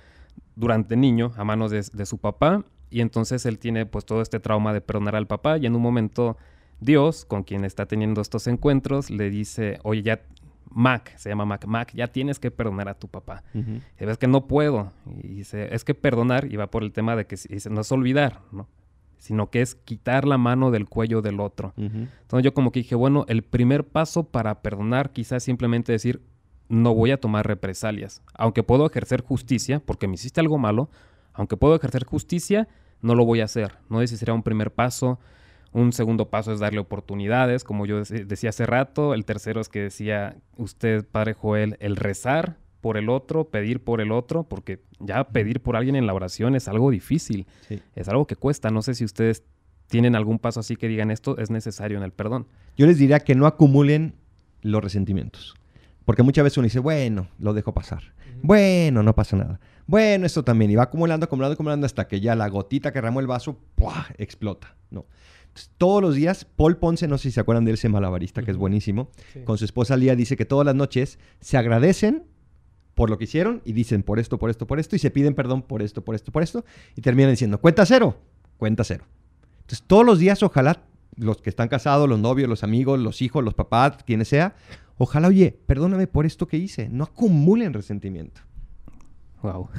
durante 0.56 0.96
niño 0.96 1.34
a 1.38 1.44
manos 1.44 1.72
de, 1.72 1.84
de 1.94 2.06
su 2.06 2.18
papá 2.18 2.64
y 2.90 3.02
entonces 3.02 3.46
él 3.46 3.58
tiene 3.60 3.86
pues 3.86 4.06
todo 4.06 4.22
este 4.22 4.40
trauma 4.40 4.74
de 4.74 4.82
perdonar 4.82 5.16
al 5.16 5.28
papá 5.28 5.58
y 5.58 5.66
en 5.66 5.76
un 5.76 5.82
momento 5.82 6.38
Dios, 6.80 7.26
con 7.26 7.44
quien 7.44 7.66
está 7.66 7.86
teniendo 7.86 8.22
estos 8.22 8.46
encuentros, 8.48 9.10
le 9.10 9.30
dice, 9.30 9.80
oye, 9.84 10.04
ya 10.04 10.22
Mac, 10.70 11.16
se 11.18 11.30
llama 11.30 11.46
Mac, 11.46 11.66
Mac, 11.66 11.92
ya 11.94 12.08
tienes 12.08 12.40
que 12.40 12.52
perdonar 12.52 12.90
a 12.90 12.96
tu 12.96 13.08
papá. 13.08 13.44
Y 13.54 14.06
ves 14.06 14.18
que 14.18 14.28
no 14.28 14.48
puedo. 14.48 14.92
Y 15.24 15.28
dice, 15.30 15.74
es 15.74 15.84
que 15.84 15.94
perdonar, 15.94 16.52
y 16.52 16.56
va 16.56 16.68
por 16.68 16.84
el 16.84 16.92
tema 16.92 17.16
de 17.16 17.26
que 17.26 17.36
dice, 17.36 17.70
no 17.70 17.82
es 17.82 17.92
olvidar, 17.92 18.42
¿no? 18.52 18.68
Sino 19.24 19.50
que 19.50 19.62
es 19.62 19.76
quitar 19.76 20.26
la 20.28 20.38
mano 20.38 20.70
del 20.70 20.86
cuello 20.90 21.22
del 21.22 21.40
otro. 21.40 21.72
Entonces 21.78 22.44
yo 22.44 22.54
como 22.54 22.74
que 22.74 22.82
dije, 22.82 22.94
bueno, 22.96 23.24
el 23.30 23.42
primer 23.42 23.86
paso 23.88 24.26
para 24.26 24.62
perdonar 24.62 25.14
quizás 25.14 25.38
es 25.38 25.44
simplemente 25.46 25.94
decir, 25.94 26.22
no 26.68 26.94
voy 26.94 27.12
a 27.12 27.18
tomar 27.22 27.48
represalias. 27.48 28.22
Aunque 28.34 28.64
puedo 28.64 28.86
ejercer 28.86 29.22
justicia, 29.22 29.80
porque 29.80 30.10
me 30.10 30.16
hiciste 30.16 30.42
algo 30.42 30.58
malo, 30.58 30.90
aunque 31.32 31.56
puedo 31.56 31.74
ejercer 31.74 32.04
justicia, 32.04 32.68
no 33.02 33.16
lo 33.16 33.24
voy 33.24 33.40
a 33.40 33.46
hacer. 33.46 33.78
No 33.88 34.02
ese 34.02 34.18
sería 34.18 34.34
un 34.34 34.44
primer 34.44 34.72
paso. 34.72 35.20
Un 35.72 35.94
segundo 35.94 36.30
paso 36.30 36.52
es 36.52 36.60
darle 36.60 36.80
oportunidades, 36.80 37.64
como 37.64 37.86
yo 37.86 38.02
dec- 38.02 38.26
decía 38.26 38.50
hace 38.50 38.66
rato. 38.66 39.14
El 39.14 39.24
tercero 39.24 39.62
es 39.62 39.70
que 39.70 39.80
decía 39.84 40.36
usted, 40.58 41.06
Padre 41.10 41.34
Joel, 41.34 41.78
el 41.80 41.96
rezar 41.96 42.58
por 42.84 42.98
el 42.98 43.08
otro, 43.10 43.46
pedir 43.50 43.82
por 43.82 44.02
el 44.02 44.12
otro, 44.12 44.44
porque 44.44 44.82
ya 45.00 45.24
pedir 45.30 45.62
por 45.62 45.78
alguien 45.78 45.96
en 45.96 46.06
la 46.06 46.14
oración 46.14 46.54
es 46.56 46.68
algo 46.68 46.92
difícil, 46.92 47.48
Sí. 47.68 47.82
es 47.96 48.10
algo 48.10 48.28
que 48.28 48.36
cuesta. 48.36 48.70
No 48.72 48.82
sé 48.82 48.94
si 48.94 49.06
ustedes 49.06 49.44
tienen 49.88 50.16
algún 50.18 50.38
paso 50.38 50.60
así 50.60 50.76
que 50.76 50.90
digan 50.90 51.10
esto 51.10 51.38
es 51.38 51.50
necesario 51.50 51.98
en 51.98 52.04
el 52.04 52.12
perdón. 52.12 52.46
Yo 52.78 52.86
les 52.86 52.98
diría 52.98 53.22
que 53.22 53.36
no 53.36 53.46
acumulen 53.48 54.16
los 54.62 54.84
resentimientos. 54.84 55.56
Porque 56.04 56.24
muchas 56.24 56.44
veces 56.44 56.58
uno 56.58 56.66
dice, 56.66 56.80
bueno, 56.80 57.30
lo 57.40 57.54
dejo 57.54 57.74
pasar. 57.74 58.04
Bueno, 58.42 59.02
no 59.04 59.16
pasa 59.16 59.38
nada. 59.38 59.62
Bueno, 59.88 60.26
esto 60.26 60.44
también. 60.44 60.70
Y 60.70 60.76
va 60.76 60.84
acumulando, 60.84 61.24
acumulando, 61.26 61.54
acumulando 61.54 61.86
hasta 61.86 62.08
que 62.10 62.20
ya 62.20 62.36
la 62.36 62.50
gotita 62.50 62.92
que 62.92 63.00
ramó 63.00 63.22
el 63.22 63.28
vaso, 63.28 63.58
¡pua! 63.76 64.08
explota. 64.18 64.76
No. 64.92 65.06
Todos 65.78 66.02
los 66.02 66.16
días, 66.16 66.44
Paul 66.46 66.78
Ponce, 66.78 67.08
no 67.08 67.18
sé 67.18 67.30
si 67.30 67.32
se 67.36 67.40
acuerdan 67.40 67.64
de 67.64 67.72
él, 67.72 67.76
ese 67.76 67.88
malabarista 67.88 68.42
que 68.42 68.52
es 68.52 68.58
buenísimo, 68.58 69.10
Sí. 69.34 69.42
con 69.46 69.58
su 69.58 69.66
esposa 69.66 69.96
Lía 69.96 70.16
dice 70.16 70.36
que 70.36 70.46
todas 70.46 70.66
las 70.66 70.76
noches 70.76 71.20
se 71.40 71.58
agradecen 71.58 72.24
por 72.96 73.10
lo 73.10 73.18
que 73.18 73.26
hicieron 73.26 73.62
y 73.66 73.74
dicen 73.74 74.04
por 74.04 74.20
esto, 74.20 74.38
por 74.38 74.50
esto, 74.50 74.68
por 74.68 74.80
esto 74.80 74.96
y 74.96 75.00
se 75.00 75.12
piden 75.12 75.34
perdón 75.34 75.62
por 75.62 75.82
esto, 75.82 76.04
por 76.04 76.16
esto, 76.16 76.32
por 76.32 76.44
esto 76.44 76.64
y 76.96 77.02
terminan 77.02 77.32
diciendo 77.32 77.60
cuenta 77.60 77.86
cero, 77.86 78.18
cuenta 78.58 78.84
cero. 78.84 79.06
Entonces 79.62 79.84
todos 79.88 80.06
los 80.06 80.20
días 80.20 80.44
ojalá 80.44 80.84
los 81.16 81.42
que 81.42 81.50
están 81.50 81.68
casados, 81.68 82.10
los 82.10 82.20
novios, 82.20 82.50
los 82.50 82.64
amigos, 82.64 83.00
los 83.00 83.22
hijos, 83.22 83.44
los 83.44 83.54
papás, 83.54 84.04
quienes 84.06 84.28
sea, 84.28 84.56
ojalá, 84.98 85.28
oye, 85.28 85.58
perdóname 85.66 86.08
por 86.08 86.26
esto 86.26 86.48
que 86.48 86.58
hice, 86.58 86.90
no 86.90 87.04
acumulen 87.04 87.74
resentimiento. 87.74 88.42
Wow. 89.42 89.70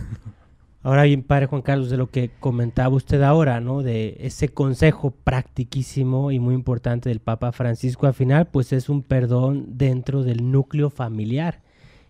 Ahora 0.83 1.05
bien, 1.05 1.23
Padre 1.23 1.47
Juan 1.47 1.63
Carlos, 1.63 1.89
de 1.89 1.97
lo 1.97 2.11
que 2.11 2.31
comentaba 2.41 2.95
usted 2.95 3.23
ahora, 3.23 3.59
¿no? 3.59 3.83
De 3.83 4.19
ese 4.21 4.51
consejo 4.51 5.13
practiquísimo 5.13 6.31
y 6.31 6.39
muy 6.39 6.55
importante 6.55 7.09
del 7.09 7.21
Papa 7.21 7.53
Francisco 7.53 8.07
al 8.07 8.13
final, 8.13 8.49
pues 8.49 8.71
es 8.75 8.91
un 8.91 9.03
perdón 9.03 9.79
dentro 9.79 10.25
del 10.25 10.53
núcleo 10.53 10.91
familiar. 10.91 11.63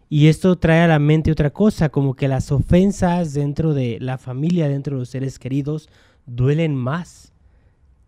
Y 0.08 0.28
esto 0.28 0.56
trae 0.56 0.82
a 0.82 0.88
la 0.88 0.98
mente 0.98 1.32
otra 1.32 1.50
cosa, 1.50 1.88
como 1.88 2.14
que 2.14 2.28
las 2.28 2.52
ofensas 2.52 3.34
dentro 3.34 3.74
de 3.74 3.98
la 4.00 4.18
familia, 4.18 4.68
dentro 4.68 4.96
de 4.96 5.00
los 5.00 5.08
seres 5.08 5.38
queridos, 5.38 5.88
duelen 6.26 6.74
más. 6.74 7.32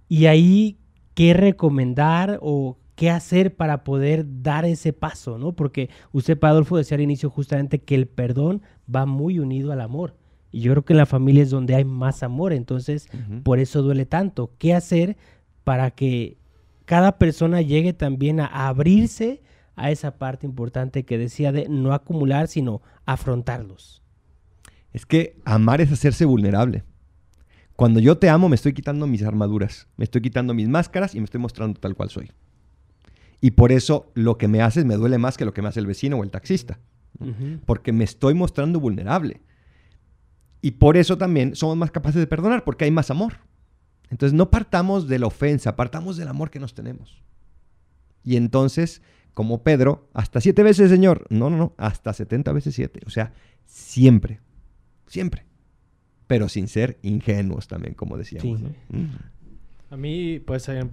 Y 0.09 0.27
ahí, 0.27 0.79
¿qué 1.15 1.35
recomendar 1.35 2.39
o 2.43 2.79
qué 2.95 3.11
hacer 3.11 3.55
para 3.55 3.85
poder 3.85 4.25
dar 4.43 4.65
ese 4.65 4.93
paso, 4.93 5.39
¿no? 5.39 5.53
Porque 5.53 5.91
usted, 6.13 6.39
Adolfo, 6.43 6.77
decía 6.77 6.97
al 6.97 7.03
inicio 7.03 7.31
justamente 7.31 7.81
que 7.81 7.95
el 7.95 8.07
perdón 8.07 8.63
va 8.93 9.07
muy 9.07 9.39
unido 9.39 9.73
al 9.73 9.81
amor. 9.81 10.17
Y 10.51 10.61
yo 10.61 10.73
creo 10.73 10.85
que 10.85 10.95
en 10.95 10.99
la 10.99 11.07
familia 11.07 11.43
es 11.43 11.51
donde 11.51 11.75
hay 11.75 11.85
más 11.85 12.23
amor, 12.23 12.53
entonces 12.53 13.09
por 13.43 13.59
eso 13.59 13.83
duele 13.83 14.07
tanto. 14.07 14.53
¿Qué 14.59 14.75
hacer 14.75 15.17
para 15.65 15.91
que 15.91 16.39
cada 16.87 17.19
persona 17.19 17.61
llegue 17.61 17.93
también 17.93 18.41
a 18.41 18.47
abrirse 18.47 19.43
a 19.77 19.91
esa 19.91 20.19
parte 20.19 20.47
importante 20.47 21.05
que 21.05 21.19
decía 21.19 21.53
de 21.53 21.69
no 21.69 21.93
acumular, 21.93 22.49
sino 22.49 22.83
afrontarlos? 23.05 24.03
Es 24.93 25.07
que 25.07 25.41
amar 25.45 25.81
es 25.81 25.93
hacerse 25.93 26.25
vulnerable. 26.25 26.83
Cuando 27.77 28.01
yo 28.01 28.17
te 28.17 28.31
amo, 28.31 28.49
me 28.49 28.57
estoy 28.57 28.73
quitando 28.73 29.07
mis 29.07 29.23
armaduras, 29.23 29.87
me 29.99 30.05
estoy 30.05 30.23
quitando 30.23 30.55
mis 30.55 30.69
máscaras 30.69 31.15
y 31.15 31.19
me 31.19 31.25
estoy 31.25 31.41
mostrando 31.41 31.79
tal 31.79 31.95
cual 31.95 32.09
soy. 32.09 32.33
Y 33.41 33.51
por 33.51 33.71
eso 33.71 34.11
lo 34.15 34.39
que 34.39 34.49
me 34.49 34.63
haces 34.63 34.87
me 34.87 34.97
duele 34.97 35.19
más 35.19 35.37
que 35.37 35.45
lo 35.45 35.53
que 35.53 35.61
me 35.61 35.69
hace 35.69 35.81
el 35.81 35.87
vecino 35.87 36.17
o 36.17 36.25
el 36.25 36.31
taxista. 36.31 36.81
Porque 37.65 37.93
me 37.93 38.05
estoy 38.05 38.35
mostrando 38.35 38.81
vulnerable. 38.81 39.43
Y 40.63 40.73
por 40.73 40.97
eso 40.97 41.17
también 41.17 41.55
somos 41.55 41.77
más 41.77 41.91
capaces 41.91 42.21
de 42.21 42.27
perdonar, 42.27 42.65
porque 42.65 42.85
hay 42.85 42.91
más 42.91 43.11
amor. 43.11 43.35
Entonces 44.11 44.35
no 44.35 44.51
partamos 44.51 45.09
de 45.09 45.19
la 45.19 45.27
ofensa, 45.27 45.77
partamos 45.77 46.17
del 46.17 46.29
amor 46.29 46.51
que 46.51 46.61
nos 46.61 46.75
tenemos. 46.75 47.23
Y 48.25 48.37
entonces, 48.37 49.03
como 49.37 49.63
Pedro, 49.63 50.09
hasta 50.15 50.41
siete 50.41 50.63
veces, 50.63 50.89
Señor. 50.89 51.27
No, 51.29 51.51
no, 51.51 51.59
no, 51.59 51.75
hasta 51.77 52.15
setenta 52.15 52.53
veces 52.53 52.75
siete. 52.75 53.01
O 53.07 53.11
sea, 53.11 53.35
siempre, 53.67 54.41
siempre. 55.07 55.45
Pero 56.27 56.49
sin 56.49 56.69
ser 56.69 56.97
ingenuos 57.03 57.69
también, 57.69 57.93
como 57.93 58.17
decíamos. 58.17 58.63
Mm. 58.89 59.05
A 59.91 59.97
mí, 59.99 60.39
pues, 60.39 60.71
en, 60.71 60.91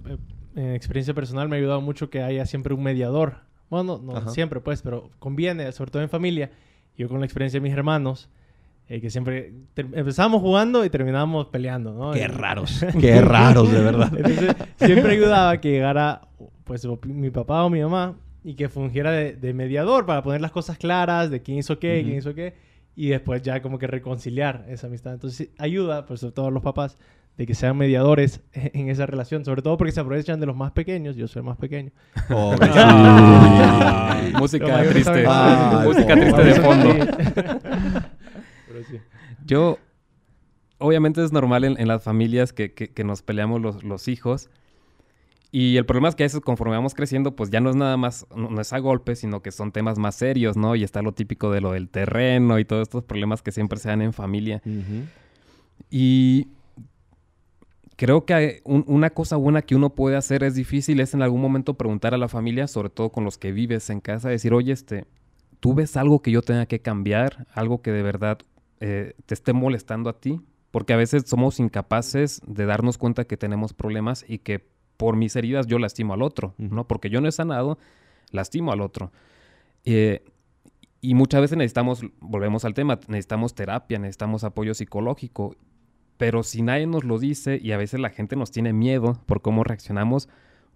experiencia 0.56 1.14
personal 1.14 1.48
me 1.48 1.56
ha 1.56 1.58
ayudado 1.58 1.80
mucho 1.80 2.10
que 2.10 2.22
haya 2.22 2.44
siempre 2.44 2.74
un 2.74 2.82
mediador. 2.82 3.36
Bueno, 3.70 3.98
no, 4.04 4.28
siempre, 4.28 4.60
pues, 4.60 4.82
pero 4.82 5.08
conviene, 5.18 5.72
sobre 5.72 5.90
todo 5.90 6.02
en 6.02 6.10
familia. 6.10 6.50
Yo 6.98 7.08
con 7.08 7.20
la 7.20 7.24
experiencia 7.24 7.60
de 7.60 7.62
mis 7.62 7.72
hermanos, 7.72 8.28
eh, 8.90 9.00
que 9.00 9.08
siempre 9.08 9.54
empezamos 9.74 10.42
jugando 10.42 10.84
y 10.84 10.90
terminábamos 10.90 11.46
peleando, 11.46 11.94
¿no? 11.94 12.12
Qué 12.12 12.28
raros, 12.28 12.84
qué 13.00 13.22
raros, 13.22 13.72
de 13.72 13.80
verdad. 13.80 14.12
Entonces, 14.14 14.54
siempre 14.76 15.12
ayudaba 15.12 15.58
que 15.62 15.70
llegara, 15.70 16.28
pues, 16.64 16.86
mi 17.06 17.30
papá 17.30 17.64
o 17.64 17.70
mi 17.70 17.80
mamá 17.80 18.18
y 18.44 18.54
que 18.54 18.68
fungiera 18.68 19.10
de, 19.10 19.54
mediador 19.54 20.06
para 20.06 20.22
poner 20.22 20.40
las 20.40 20.52
cosas 20.52 20.78
claras 20.78 21.30
de 21.30 21.42
quién 21.42 21.58
hizo 21.58 21.78
qué, 21.78 22.02
quién 22.04 22.18
hizo 22.18 22.34
qué, 22.34 22.54
y 22.94 23.08
después 23.08 23.42
ya 23.42 23.60
como 23.62 23.78
que 23.78 23.86
reconciliar 23.88 24.66
esa 24.68 24.86
amistad. 24.86 25.14
Entonces, 25.14 25.48
ayuda, 25.58 26.06
pues, 26.06 26.20
sobre 26.20 26.34
todo 26.34 26.50
los 26.50 26.62
papás, 26.62 26.96
de 27.36 27.46
que 27.46 27.54
sean 27.54 27.76
mediadores 27.76 28.40
en 28.52 28.88
esa 28.90 29.06
relación, 29.06 29.44
sobre 29.44 29.62
todo 29.62 29.76
porque 29.76 29.92
se 29.92 30.00
aprovechan 30.00 30.40
de 30.40 30.46
los 30.46 30.56
más 30.56 30.72
pequeños, 30.72 31.16
yo 31.16 31.26
soy 31.26 31.40
el 31.40 31.46
más 31.46 31.56
pequeño. 31.56 31.90
Oh, 32.30 32.54
música 34.38 34.82
triste, 34.88 35.26
música 35.84 36.14
triste 36.14 36.44
de 36.44 36.54
fondo. 36.54 36.94
Yo, 39.44 39.78
obviamente 40.78 41.22
es 41.24 41.32
normal 41.32 41.64
en, 41.64 41.88
las 41.88 42.02
familias 42.02 42.52
que, 42.52 42.92
nos 43.04 43.22
peleamos 43.22 43.82
los, 43.82 44.08
hijos. 44.08 44.50
Y 45.56 45.76
el 45.76 45.86
problema 45.86 46.08
es 46.08 46.16
que 46.16 46.24
a 46.24 46.26
veces 46.26 46.40
conforme 46.40 46.74
vamos 46.74 46.94
creciendo, 46.94 47.36
pues 47.36 47.48
ya 47.48 47.60
no 47.60 47.70
es 47.70 47.76
nada 47.76 47.96
más, 47.96 48.26
no, 48.34 48.60
es 48.60 48.72
a 48.72 48.78
golpes, 48.80 49.20
sino 49.20 49.40
que 49.40 49.52
son 49.52 49.70
temas 49.70 50.00
más 50.00 50.16
serios, 50.16 50.56
¿no? 50.56 50.74
Y 50.74 50.82
está 50.82 51.00
lo 51.00 51.12
típico 51.12 51.52
de 51.52 51.60
lo 51.60 51.70
del 51.70 51.88
terreno 51.88 52.58
y 52.58 52.64
todos 52.64 52.82
estos 52.82 53.04
problemas 53.04 53.40
que 53.40 53.52
siempre 53.52 53.78
se 53.78 53.88
dan 53.88 54.02
en 54.02 54.12
familia. 54.12 54.60
Y 55.90 56.48
creo 57.94 58.24
que 58.24 58.62
una 58.64 59.10
cosa 59.10 59.36
buena 59.36 59.62
que 59.62 59.76
uno 59.76 59.90
puede 59.90 60.16
hacer 60.16 60.42
es 60.42 60.56
difícil, 60.56 60.98
es 60.98 61.14
en 61.14 61.22
algún 61.22 61.40
momento 61.40 61.74
preguntar 61.74 62.14
a 62.14 62.18
la 62.18 62.26
familia, 62.26 62.66
sobre 62.66 62.90
todo 62.90 63.10
con 63.10 63.22
los 63.22 63.38
que 63.38 63.52
vives 63.52 63.90
en 63.90 64.00
casa, 64.00 64.30
decir, 64.30 64.52
oye, 64.54 64.72
este, 64.72 65.04
¿tú 65.60 65.72
ves 65.72 65.96
algo 65.96 66.20
que 66.20 66.32
yo 66.32 66.42
tenga 66.42 66.66
que 66.66 66.80
cambiar? 66.80 67.46
Algo 67.52 67.80
que 67.80 67.92
de 67.92 68.02
verdad 68.02 68.38
eh, 68.80 69.14
te 69.24 69.34
esté 69.34 69.52
molestando 69.52 70.10
a 70.10 70.18
ti, 70.18 70.40
porque 70.72 70.94
a 70.94 70.96
veces 70.96 71.22
somos 71.26 71.60
incapaces 71.60 72.42
de 72.44 72.66
darnos 72.66 72.98
cuenta 72.98 73.24
que 73.24 73.36
tenemos 73.36 73.72
problemas 73.72 74.24
y 74.26 74.38
que 74.38 74.73
por 74.96 75.16
mis 75.16 75.36
heridas 75.36 75.66
yo 75.66 75.78
lastimo 75.78 76.14
al 76.14 76.22
otro, 76.22 76.54
¿no? 76.58 76.86
Porque 76.86 77.10
yo 77.10 77.20
no 77.20 77.28
he 77.28 77.32
sanado, 77.32 77.78
lastimo 78.30 78.72
al 78.72 78.80
otro. 78.80 79.12
Eh, 79.84 80.24
y 81.00 81.14
muchas 81.14 81.40
veces 81.40 81.58
necesitamos, 81.58 82.02
volvemos 82.20 82.64
al 82.64 82.74
tema, 82.74 82.98
necesitamos 83.08 83.54
terapia, 83.54 83.98
necesitamos 83.98 84.44
apoyo 84.44 84.74
psicológico, 84.74 85.56
pero 86.16 86.42
si 86.42 86.62
nadie 86.62 86.86
nos 86.86 87.04
lo 87.04 87.18
dice 87.18 87.58
y 87.62 87.72
a 87.72 87.76
veces 87.76 88.00
la 88.00 88.10
gente 88.10 88.36
nos 88.36 88.50
tiene 88.50 88.72
miedo 88.72 89.20
por 89.26 89.42
cómo 89.42 89.64
reaccionamos, 89.64 90.28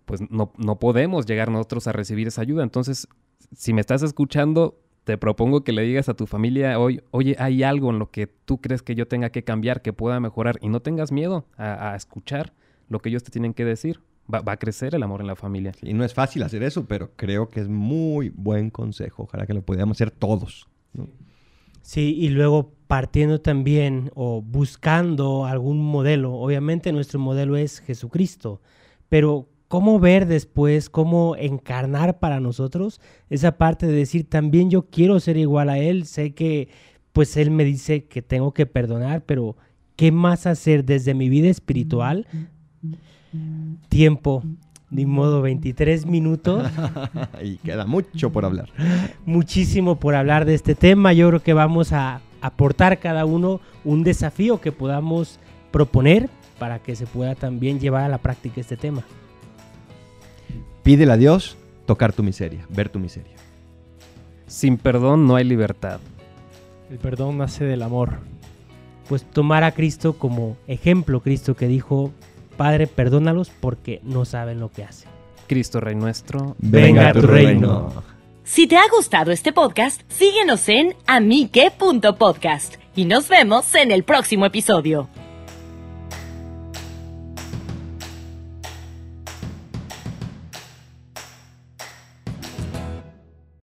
pues 0.04 0.20
no, 0.31 0.52
no 0.57 0.78
podemos 0.78 1.26
llegar 1.26 1.50
nosotros 1.50 1.87
a 1.87 1.92
recibir 1.92 2.28
esa 2.28 2.42
ayuda. 2.42 2.62
Entonces, 2.62 3.09
si 3.57 3.72
me 3.72 3.81
estás 3.81 4.02
escuchando, 4.02 4.81
te 5.09 5.16
propongo 5.16 5.64
que 5.64 5.72
le 5.72 5.81
digas 5.81 6.11
a 6.11 6.14
tu 6.14 6.26
familia 6.26 6.78
hoy, 6.78 7.02
oye, 7.12 7.35
hay 7.38 7.62
algo 7.62 7.88
en 7.88 7.98
lo 7.98 8.11
que 8.11 8.26
tú 8.26 8.61
crees 8.61 8.83
que 8.83 8.94
yo 8.94 9.09
tenga 9.09 9.31
que 9.31 9.42
cambiar, 9.42 9.81
que 9.81 9.94
pueda 9.94 10.20
mejorar, 10.20 10.59
y 10.61 10.68
no 10.68 10.81
tengas 10.81 11.12
miedo 11.12 11.46
a, 11.57 11.96
escuchar 11.96 12.52
lo 12.88 13.01
que 13.01 13.09
ellos 13.09 13.22
te 13.22 13.31
tienen 13.31 13.55
que 13.55 13.64
decir. 13.64 14.01
Va, 14.33 14.42
a 14.44 14.57
crecer 14.59 14.94
el 14.94 15.03
amor 15.03 15.22
en 15.22 15.27
la 15.27 15.37
familia. 15.37 15.72
Y 15.83 15.94
no 15.94 16.05
es 16.05 16.12
fácil 16.12 16.42
hacer 16.42 16.62
eso, 16.62 16.87
pero 16.87 17.12
creo 17.16 17.48
que 17.48 17.61
es 17.61 17.68
muy 17.68 18.29
buen 18.29 18.68
consejo. 18.68 19.22
Ojalá 19.22 19.46
que 19.46 19.55
lo 19.55 19.62
pudiéramos 19.62 19.96
hacer 19.96 20.11
todos. 20.11 20.68
Sí, 21.81 22.14
y 22.18 22.29
luego 22.29 22.74
partiendo 22.87 23.40
también 23.40 24.11
o 24.14 24.42
buscando 24.42 25.46
algún 25.46 25.81
modelo. 25.81 26.35
Obviamente 26.35 26.92
nuestro 26.92 27.18
modelo 27.18 27.57
es 27.57 27.81
Jesucristo, 27.81 28.61
pero 29.09 29.48
cómo 29.68 30.01
ver 30.01 30.27
después, 30.27 30.90
cómo 30.90 31.37
encarnar 31.37 32.18
para 32.18 32.40
nosotros 32.40 33.01
esa 33.31 33.57
parte 33.57 33.87
de 33.87 33.92
decir, 33.92 34.29
también 34.29 34.70
yo 34.70 34.90
quiero 34.90 35.20
ser 35.20 35.37
igual 35.37 35.68
a 35.68 35.79
Él, 35.79 36.07
sé 36.07 36.35
que 36.35 36.68
pues 37.12 37.37
Él 37.37 37.51
me 37.51 37.64
dice 37.64 38.05
que 38.07 38.22
tengo 38.22 38.53
que 38.53 38.66
perdonar, 38.66 39.24
pero 39.24 39.57
¿qué 39.96 40.11
más 40.11 40.46
hacer 40.46 40.85
desde 40.85 41.14
mi 41.14 41.29
vida 41.29 41.48
espiritual? 41.48 42.27
Tiempo, 43.88 44.43
ni 44.91 45.07
modo 45.07 45.43
23 45.43 46.07
minutos. 46.07 46.71
y 47.43 47.57
queda 47.57 47.87
mucho 47.87 48.31
por 48.31 48.45
hablar. 48.45 48.69
Muchísimo 49.27 49.97
por 49.97 50.14
hablar 50.14 50.45
de 50.45 50.55
este 50.55 50.75
tema. 50.75 51.12
Yo 51.12 51.29
creo 51.29 51.43
que 51.43 51.53
vamos 51.53 51.93
a 51.93 52.21
aportar 52.41 52.99
cada 52.99 53.25
uno 53.25 53.61
un 53.85 54.05
desafío 54.05 54.61
que 54.61 54.73
podamos 54.73 55.38
proponer 55.71 56.31
para 56.59 56.79
que 56.81 56.97
se 56.97 57.07
pueda 57.07 57.35
también 57.35 57.81
llevar 57.81 58.05
a 58.05 58.09
la 58.09 58.19
práctica 58.19 58.61
este 58.61 58.77
tema. 58.77 59.03
Pídele 60.83 61.12
a 61.12 61.17
Dios 61.17 61.57
tocar 61.87 62.12
tu 62.12 62.23
miseria, 62.23 62.67
ver 62.71 62.88
tu 62.88 62.99
miseria. 62.99 63.37
Sin 64.47 64.79
perdón 64.79 65.27
no 65.27 65.37
hay 65.37 65.45
libertad. 65.45 66.01
El 66.91 66.99
perdón 66.99 67.38
nace 67.38 67.64
del 67.64 67.83
amor. 67.83 68.19
Pues 69.09 69.25
tomar 69.25 69.64
a 69.64 69.73
Cristo 69.73 70.14
como 70.14 70.57
ejemplo, 70.67 71.21
Cristo 71.21 71.55
que 71.55 71.69
dijo, 71.69 72.12
Padre, 72.59 72.88
perdónalos 72.88 73.49
porque 73.49 74.01
no 74.03 74.27
saben 74.27 74.61
lo 74.61 74.71
que 74.71 74.85
hacen. 74.85 75.09
Cristo 75.47 75.81
Rey 75.81 75.94
nuestro, 75.94 76.57
venga, 76.59 77.09
a 77.09 77.12
tu 77.14 77.23
reino. 77.23 77.90
Si 78.44 78.66
te 78.66 78.77
ha 78.77 78.87
gustado 78.94 79.31
este 79.31 79.53
podcast, 79.53 80.03
síguenos 80.09 80.68
en 80.68 80.94
amique.podcast 81.07 82.75
y 82.94 83.07
nos 83.07 83.29
vemos 83.29 83.75
en 83.75 83.92
el 83.92 84.05
próximo 84.05 84.44
episodio. 84.44 85.09